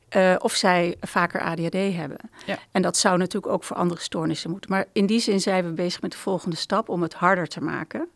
[0.09, 2.17] eh, of zij vaker ADHD hebben.
[2.45, 2.59] Ja.
[2.71, 4.71] En dat zou natuurlijk ook voor andere stoornissen moeten.
[4.71, 7.61] Maar in die zin zijn we bezig met de volgende stap om het harder te
[7.61, 8.07] maken.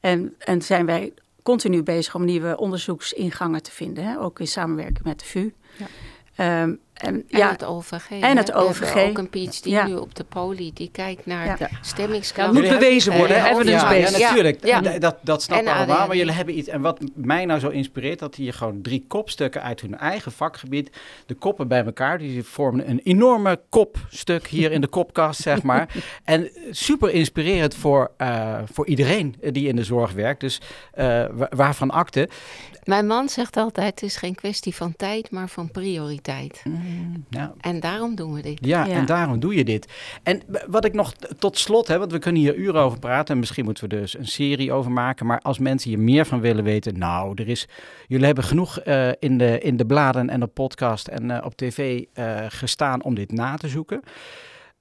[0.00, 1.12] En, en zijn wij
[1.42, 5.52] continu bezig om nieuwe onderzoeksingangen te vinden, hè, ook in samenwerking met de VU.
[5.76, 5.86] Ja.
[6.34, 8.10] Ehm, En, het OVG.
[8.10, 9.08] En het We hebben OVG.
[9.08, 9.86] ook een PhD Ja.
[9.86, 10.70] nu op de poli.
[10.74, 11.56] Die kijkt naar Ja.
[11.58, 12.60] Ja, stemmingsklanken.
[12.60, 14.16] moet bewezen worden, evidence-based.
[14.18, 15.00] Ja, natuurlijk.
[15.00, 16.06] Dat, dat snap ik allemaal.
[16.06, 16.68] Maar jullie hebben iets.
[16.68, 20.90] En wat mij nou zo inspireert, dat hier gewoon drie kopstukken uit hun eigen vakgebied.
[21.26, 22.18] De koppen bij elkaar.
[22.18, 25.88] Die vormen een enorme kopstuk hier in de kopkast, zeg maar.
[26.24, 30.40] En super inspirerend voor, eh, voor iedereen die in de zorg werkt.
[30.40, 30.60] Dus
[30.92, 32.28] eh, wa- waarvan akte.
[32.84, 36.62] Mijn man zegt altijd, het is geen kwestie van tijd, maar van prioriteit.
[37.28, 38.66] Nou, En daarom doen we dit.
[38.66, 38.92] Ja, Ja.
[38.92, 39.92] en daarom doe je dit.
[40.22, 43.40] En wat ik nog tot slot heb, want we kunnen hier uren over praten en
[43.40, 45.26] misschien moeten we dus een serie over maken.
[45.26, 47.68] Maar als mensen hier meer van willen weten, nou, er is,
[48.06, 51.56] jullie hebben genoeg eh, in, de, in de bladen en op podcast en eh, op
[51.56, 54.00] tv eh, gestaan om dit na te zoeken.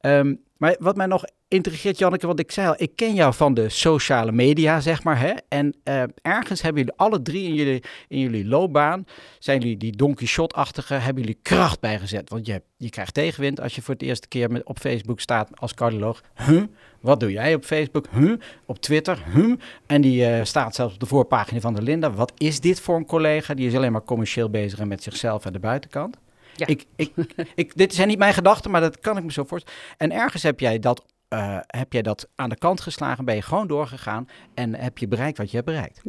[0.02, 3.54] Ehm, maar wat mij nog intrigeert, Janneke, want ik zei al, ik ken jou van
[3.54, 5.20] de sociale media, zeg maar.
[5.20, 5.34] Hè?
[5.48, 9.06] En eh, ergens hebben jullie alle drie in jullie, in jullie loopbaan,
[9.40, 12.30] zijn jullie die Don Quixote-achtige, hebben jullie kracht bijgezet.
[12.30, 15.50] Want je, je krijgt tegenwind als je voor het eerste keer met, op Facebook staat
[15.54, 16.22] als cardioloog.
[16.46, 16.64] Huh?
[17.00, 18.08] Wat doe jij op Facebook?
[18.12, 18.34] Huh?
[18.66, 19.24] Op Twitter?
[19.34, 19.56] Huh?
[19.86, 22.12] En die eh, staat zelfs op de voorpagina van de Linda.
[22.12, 23.54] Wat is dit voor een collega?
[23.54, 26.18] Die is alleen maar commercieel bezig en met zichzelf aan de buitenkant.
[26.60, 26.68] Ja.
[26.68, 27.12] Ik, ik,
[27.56, 29.80] ik, dit zijn niet mijn gedachten, maar dat kan ik me zo voorstellen.
[29.98, 33.42] En ergens heb jij dat, eh, heb jij dat aan de kant geslagen, ben je
[33.42, 36.02] gewoon doorgegaan en heb je bereikt wat je hebt bereikt.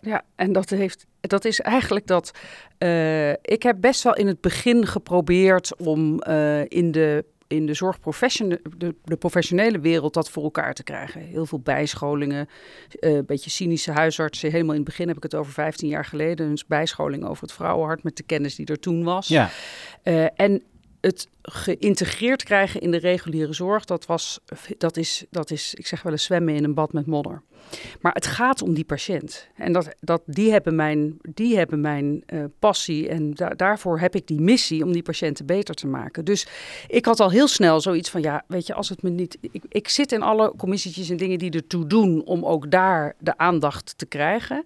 [0.00, 2.30] Ja, en dat, heeft, dat is eigenlijk dat.
[2.78, 7.24] eh, ik heb best wel in het begin geprobeerd om eh, in de.
[7.52, 11.20] In de zorgprofessionele de, de professionele wereld dat voor elkaar te krijgen.
[11.20, 12.48] Heel veel bijscholingen,
[13.00, 14.50] eh, een beetje cynische huisartsen.
[14.50, 16.50] Helemaal in het begin heb ik het over 15 jaar geleden.
[16.50, 19.28] Dus bijscholing over het vrouwenhart met de kennis die er toen was.
[19.28, 19.50] Ja,
[20.02, 20.62] Eh, en
[21.00, 24.40] het geïntegreerd krijgen in de reguliere zorg, dat, was,
[24.78, 27.42] dat, is, dat is, ik zeg wel eens zwemmen in een bad met modder.
[28.00, 29.48] Maar het gaat om die patiënt.
[29.56, 34.14] En dat, dat, die hebben mijn, die hebben mijn eh, passie en da- daarvoor heb
[34.14, 36.24] ik die missie om die patiënten beter te maken.
[36.24, 36.46] Dus
[36.88, 39.38] ik had al heel snel zoiets van, ja, weet je, als het me niet...
[39.40, 43.38] Ik, ik zit in alle commissietjes en dingen die ertoe doen om ook daar de
[43.38, 44.64] aandacht te krijgen.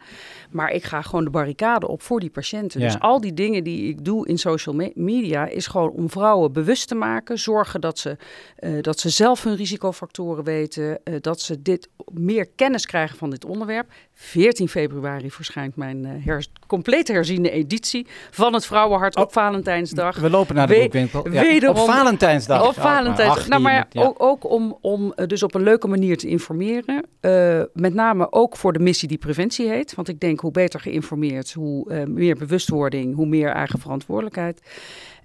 [0.50, 2.80] Maar ik ga gewoon de barricade op voor die patiënten.
[2.80, 2.86] Ja.
[2.86, 6.52] Dus al die dingen die ik doe in social me- media is gewoon om vrouwen
[6.52, 7.38] bewust te maken.
[7.38, 8.16] Zorgen dat ze,
[8.56, 10.98] eh, dat ze zelf hun risicofactoren weten.
[11.04, 13.90] eh, dat ze dit meer kennis krijgen van dit onderwerp.
[14.14, 20.16] 14 februari verschijnt mijn eh, her- compleet herziene editie van het Vrouwenhart op Valentijnsdag.
[20.16, 21.30] we lopen naar de boekwinkel.
[21.30, 22.68] Ja, wederom- op Valentijnsdag.
[22.68, 23.36] Op Valentijns.
[23.36, 24.02] Ach, nou, maar ja.
[24.02, 27.04] ook, ook om, om dus op een leuke manier te informeren.
[27.72, 29.94] Met name ook voor de missie die preventie heet.
[29.94, 34.60] Want ik denk hoe beter geïnformeerd, hoe meer bewustwording, hoe meer eigen verantwoordelijkheid.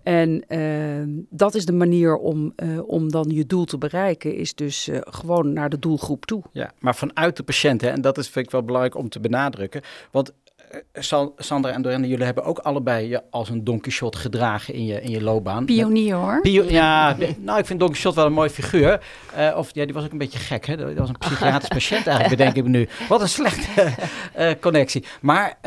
[0.03, 4.55] En eh, dat is de manier om, eh, om dan je doel te bereiken, is
[4.55, 6.43] dus eh, gewoon naar de doelgroep toe.
[6.51, 9.19] Ja, maar vanuit de patiënt, hè, en dat is vind ik wel belangrijk om te
[9.19, 9.81] benadrukken.
[10.11, 10.33] Want
[10.71, 14.73] eh, San- Sandra en Dorenne, jullie hebben ook allebei je als een Don Quixote gedragen
[14.73, 15.65] in je, in je loopbaan.
[15.65, 16.41] pionier hoor.
[16.41, 19.03] Pio- ja, nou, ik vind Don Quixote wel een mooi figuur.
[19.35, 20.77] Eh, of ja, die was ook een beetje gek, hè?
[20.77, 22.87] Dat was een psychiatrisch patiënt eigenlijk, bedenk ik me nu.
[23.09, 23.83] Wat een slechte
[24.33, 25.05] eh, connectie.
[25.21, 25.57] Maar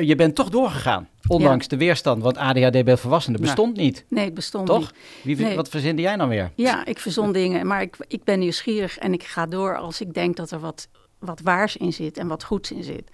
[0.00, 2.22] je bent toch doorgegaan, ondanks de weerstand.
[2.22, 4.92] Want ADHD bij volwassenen bestond niet, Nee, het bestond toch?
[5.22, 5.36] niet.
[5.38, 5.56] Wie, Nee.
[5.56, 6.50] Wat verzinde jij nou weer?
[6.54, 10.14] Ja, ik verzon dingen, maar ik, ik ben nieuwsgierig en ik ga door als ik
[10.14, 10.88] denk dat er wat,
[11.24, 13.10] wat waars in zit en wat goeds in zit.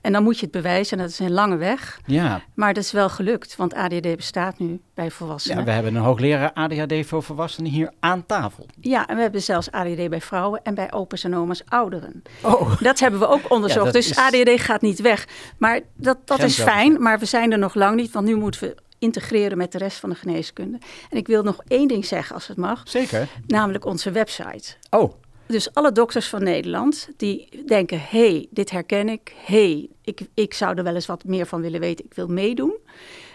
[0.00, 2.82] En dan moet je het bewijzen en dat is een lange weg, Ja, maar dat
[2.84, 5.58] is wel gelukt, want ADD bestaat nu bij volwassenen.
[5.58, 8.66] ja, we hebben een hoogleraar ADHD voor volwassenen hier aan tafel.
[8.80, 12.22] Ja, en we hebben zelfs ADD bij vrouwen en bij opa's en oma's ouderen.
[12.42, 13.86] Oh, Dat hebben we ook onderzocht.
[13.86, 15.26] Ja, dus is- ADD gaat niet weg.
[15.58, 18.60] Maar dat, dat is fijn, maar we zijn er nog lang niet, want nu moeten
[18.60, 20.78] we integreren met de rest van de geneeskunde.
[21.10, 23.28] En ik wil nog één ding zeggen, als het mag, zeker.
[23.46, 24.74] namelijk onze website.
[24.90, 25.12] Oh,
[25.54, 29.34] Dus alle dokters van Nederland die denken: hé, hey, dit herken ik.
[29.44, 32.04] Hé, hey, ik, ik zou er wel eens wat meer van willen weten.
[32.04, 32.76] Ik wil meedoen.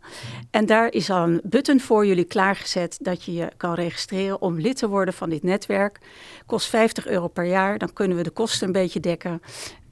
[0.50, 4.60] En daar is al een button voor jullie klaargezet dat je je kan registreren om
[4.60, 5.98] lid te worden van dit netwerk.
[6.46, 7.78] Kost 50 euro per jaar.
[7.78, 9.42] Dan kunnen we de kosten een beetje dekken.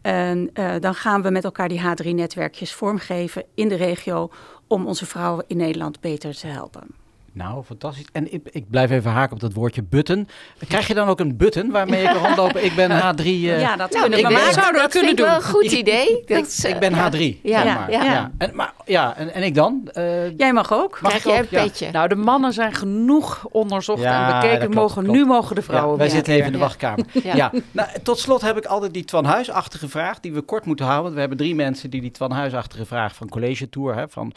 [0.03, 4.31] En eh, dan gaan we met elkaar die H3-netwerkjes vormgeven in de regio
[4.67, 7.02] om onze vrouwen in Nederland beter te helpen.
[7.33, 8.07] Nou, fantastisch.
[8.13, 10.29] En ik, ik blijf even haken op dat woordje button.
[10.69, 12.65] Krijg je dan ook een button waarmee ik kan rondlopen?
[12.65, 13.25] Ik ben H3.
[13.25, 14.53] eh, ja, dat Nou, kunnen ik we maken.
[14.53, 15.27] zouden we dat kunnen doen.
[15.27, 16.23] wel een goed idee.
[16.27, 17.41] Dat ik ben eh, H3.
[17.43, 17.91] Ja, zeg maar.
[17.91, 18.05] ja.
[18.05, 18.31] ja.
[18.39, 19.89] En, maar, ja, en, en ik dan?
[19.93, 21.01] Eh, Jij mag ook.
[21.01, 21.51] Mag Krijg ik je ook?
[21.51, 21.65] een Ja.
[21.65, 21.91] petje.
[21.91, 24.59] Nou, de mannen zijn genoeg onderzocht Ja, en bekeken.
[24.61, 25.19] klopt, mogen, klopt.
[25.19, 27.05] Nu mogen de vrouwen ja, wij zitten even in de wachtkamer.
[27.23, 27.35] Ja.
[27.37, 27.53] Ja.
[27.71, 31.03] Nou, tot slot heb ik altijd die Twan Huisachtige vraag, die we kort moeten houden.
[31.05, 34.33] Want we hebben drie mensen die die Twan Huisachtige vraag van College Tour, hè, van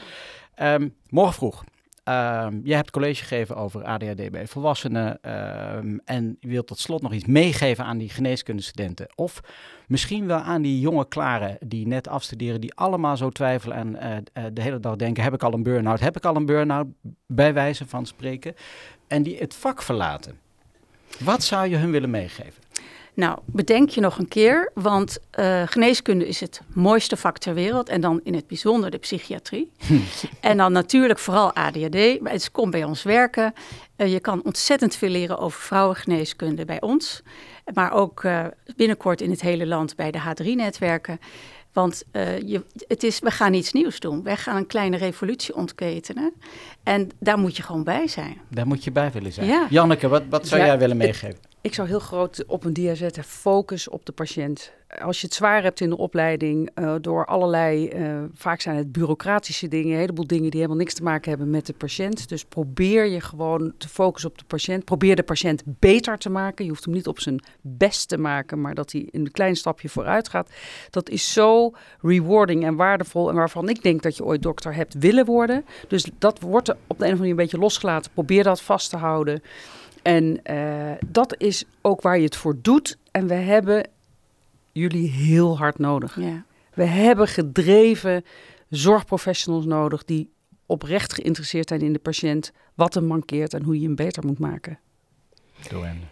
[0.55, 1.63] ehm, morgen vroeg.
[2.05, 5.21] Ehm, jij hebt college gegeven over ADHD bij volwassenen.
[5.21, 9.07] ehm, en je wilt tot slot nog iets meegeven aan die geneeskundestudenten.
[9.15, 9.41] Of
[9.87, 14.17] misschien wel aan die jonge klaren die net afstuderen, die allemaal zo twijfelen en eh,
[14.17, 15.99] eh, de hele dag denken: heb ik al een burn-out?
[15.99, 16.87] Heb ik al een burn-out?
[17.27, 18.55] Bij wijze van spreken.
[19.07, 20.39] En die het vak verlaten.
[21.19, 22.63] Wat zou je hun willen meegeven?
[23.15, 27.89] Nou, bedenk je nog een keer, want uh, geneeskunde is het mooiste vak ter wereld.
[27.89, 29.71] En dan in het bijzonder de psychiatrie.
[30.39, 32.21] en dan natuurlijk vooral ADHD.
[32.21, 33.53] Maar het komt bij ons werken.
[33.97, 37.21] Uh, je kan ontzettend veel leren over vrouwengeneeskunde bij ons.
[37.73, 38.45] Maar ook uh,
[38.75, 41.19] binnenkort in het hele land bij de H3-netwerken.
[41.73, 44.23] Want uh, je, het is, we gaan iets nieuws doen.
[44.23, 46.33] Wij gaan een kleine revolutie ontketenen.
[46.83, 48.37] En daar moet je gewoon bij zijn.
[48.49, 49.47] Daar moet je bij willen zijn.
[49.47, 49.67] Ja.
[49.69, 51.39] Janneke, wat, wat zou Ja, jij willen meegeven?
[51.65, 54.71] Ik zou heel groot op een dia zetten, focus op de patiënt.
[55.01, 58.91] Als je het zwaar hebt in de opleiding, uh, door allerlei, uh, vaak zijn het
[58.91, 62.29] bureaucratische dingen, een heleboel dingen die helemaal niks te maken hebben met de patiënt.
[62.29, 64.85] Dus probeer je gewoon te focussen op de patiënt.
[64.85, 66.65] Probeer de patiënt beter te maken.
[66.65, 69.89] Je hoeft hem niet op zijn best te maken, maar dat hij een klein stapje
[69.89, 70.49] vooruit gaat.
[70.89, 74.93] Dat is zo rewarding en waardevol en waarvan ik denk dat je ooit dokter hebt
[74.93, 75.65] willen worden.
[75.87, 78.11] Dus dat wordt op de een of andere manier een beetje losgelaten.
[78.11, 79.41] Probeer dat vast te houden.
[80.05, 82.97] En uh, dat is ook waar je het voor doet.
[83.11, 83.89] En we hebben
[84.71, 86.19] jullie heel hard nodig.
[86.19, 86.45] Ja.
[86.73, 88.23] We hebben gedreven
[88.69, 90.29] zorgprofessionals nodig die
[90.65, 94.39] oprecht geïnteresseerd zijn in de patiënt, wat hem mankeert en hoe je hem beter moet
[94.39, 94.79] maken.
[95.69, 96.05] Doorende.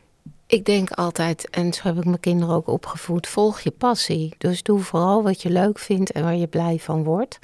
[0.54, 4.36] Ik denk altijd, en zo heb ik mijn kinderen ook opgevoed, volg je passie.
[4.38, 7.40] Dus doe vooral wat je leuk vindt en waar je blij van wordt.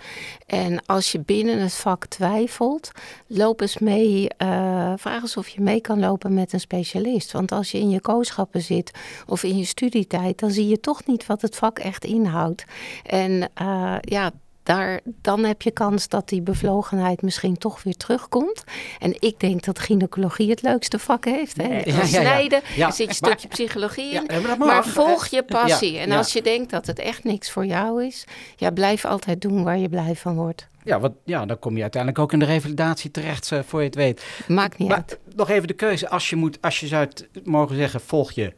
[0.46, 2.92] En als je binnen het vak twijfelt,
[3.28, 7.32] loop eens mee, uh, vraag eens of je mee kan lopen met een specialist.
[7.32, 8.92] Want als je in je kooschappen zit
[9.28, 12.66] of in je studietijd, dan zie je toch niet wat het vak echt inhoudt.
[13.04, 14.32] En uh, ja,
[14.70, 18.64] daar, dan heb je kans dat die bevlogenheid misschien toch weer terugkomt.
[19.00, 21.58] En ik denk dat gynaecologie het leukste vak heeft.
[21.58, 21.82] Hè?
[22.06, 24.28] Snijden, er zit je maar- stukje psychologie in.
[24.58, 25.98] Maar volg je passie.
[25.98, 29.64] en als je denkt dat het echt niks voor jou is, ja, blijf altijd doen
[29.64, 30.68] waar je blij van wordt.
[30.84, 33.86] Ja, wat, ja, dan kom je uiteindelijk ook in de revalidatie terecht, eh, voor je
[33.86, 34.24] het weet.
[34.48, 35.20] Maakt niet Maar uit.
[35.36, 36.10] nog even de keuze.
[36.10, 38.54] Als je, moet, als je zou het mogen zeggen, volg je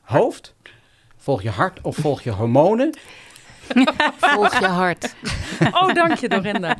[0.00, 0.54] hoofd,
[1.16, 2.94] volg je hart of volg je hormonen.
[4.34, 5.14] Volg je hart.
[5.72, 6.76] Oh, dank je, Dorinda.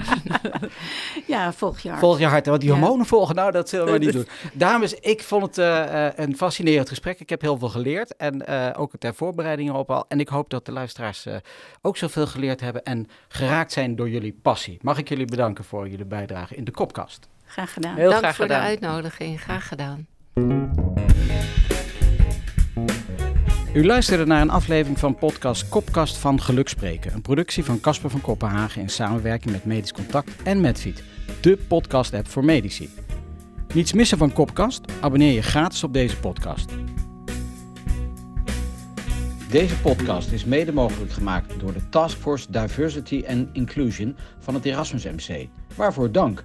[1.26, 2.00] ja, volg je hart.
[2.00, 2.46] Volg je hart.
[2.46, 2.76] Want die Ja.
[2.78, 4.26] hormonen volgen, nou, dat zullen we niet doen.
[4.52, 7.20] Dames, ik vond het eh, eh, een fascinerend gesprek.
[7.20, 8.16] Ik heb heel veel geleerd.
[8.16, 10.04] En eh, ook ter voorbereiding erop al.
[10.08, 11.34] En ik hoop dat de luisteraars eh,
[11.82, 14.78] ook zoveel geleerd hebben en geraakt zijn door jullie passie.
[14.82, 17.28] Mag ik jullie bedanken voor jullie bijdrage in de Kopkast.
[17.44, 17.94] Graag gedaan.
[17.96, 18.60] Heel Dank graag voor gedaan.
[18.60, 19.40] de uitnodiging.
[19.40, 20.06] Graag gedaan.
[23.74, 27.12] U luisterde naar een aflevering van podcast Kopkast van Gelukspreken.
[27.12, 31.02] Een productie van Casper van Kopenhagen in samenwerking met Medisch Contact en Medfeed.
[31.40, 32.88] De podcast-app voor medici.
[33.74, 34.80] Niets missen van Kopkast?
[35.00, 36.70] Abonneer je gratis op deze podcast.
[39.50, 45.04] Deze podcast is mede mogelijk gemaakt door de Taskforce Diversity and Inclusion van het Erasmus
[45.04, 45.48] MC.
[45.76, 46.44] Waarvoor dank.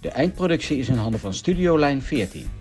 [0.00, 2.55] De eindproductie is in handen van Studio Lijn 14.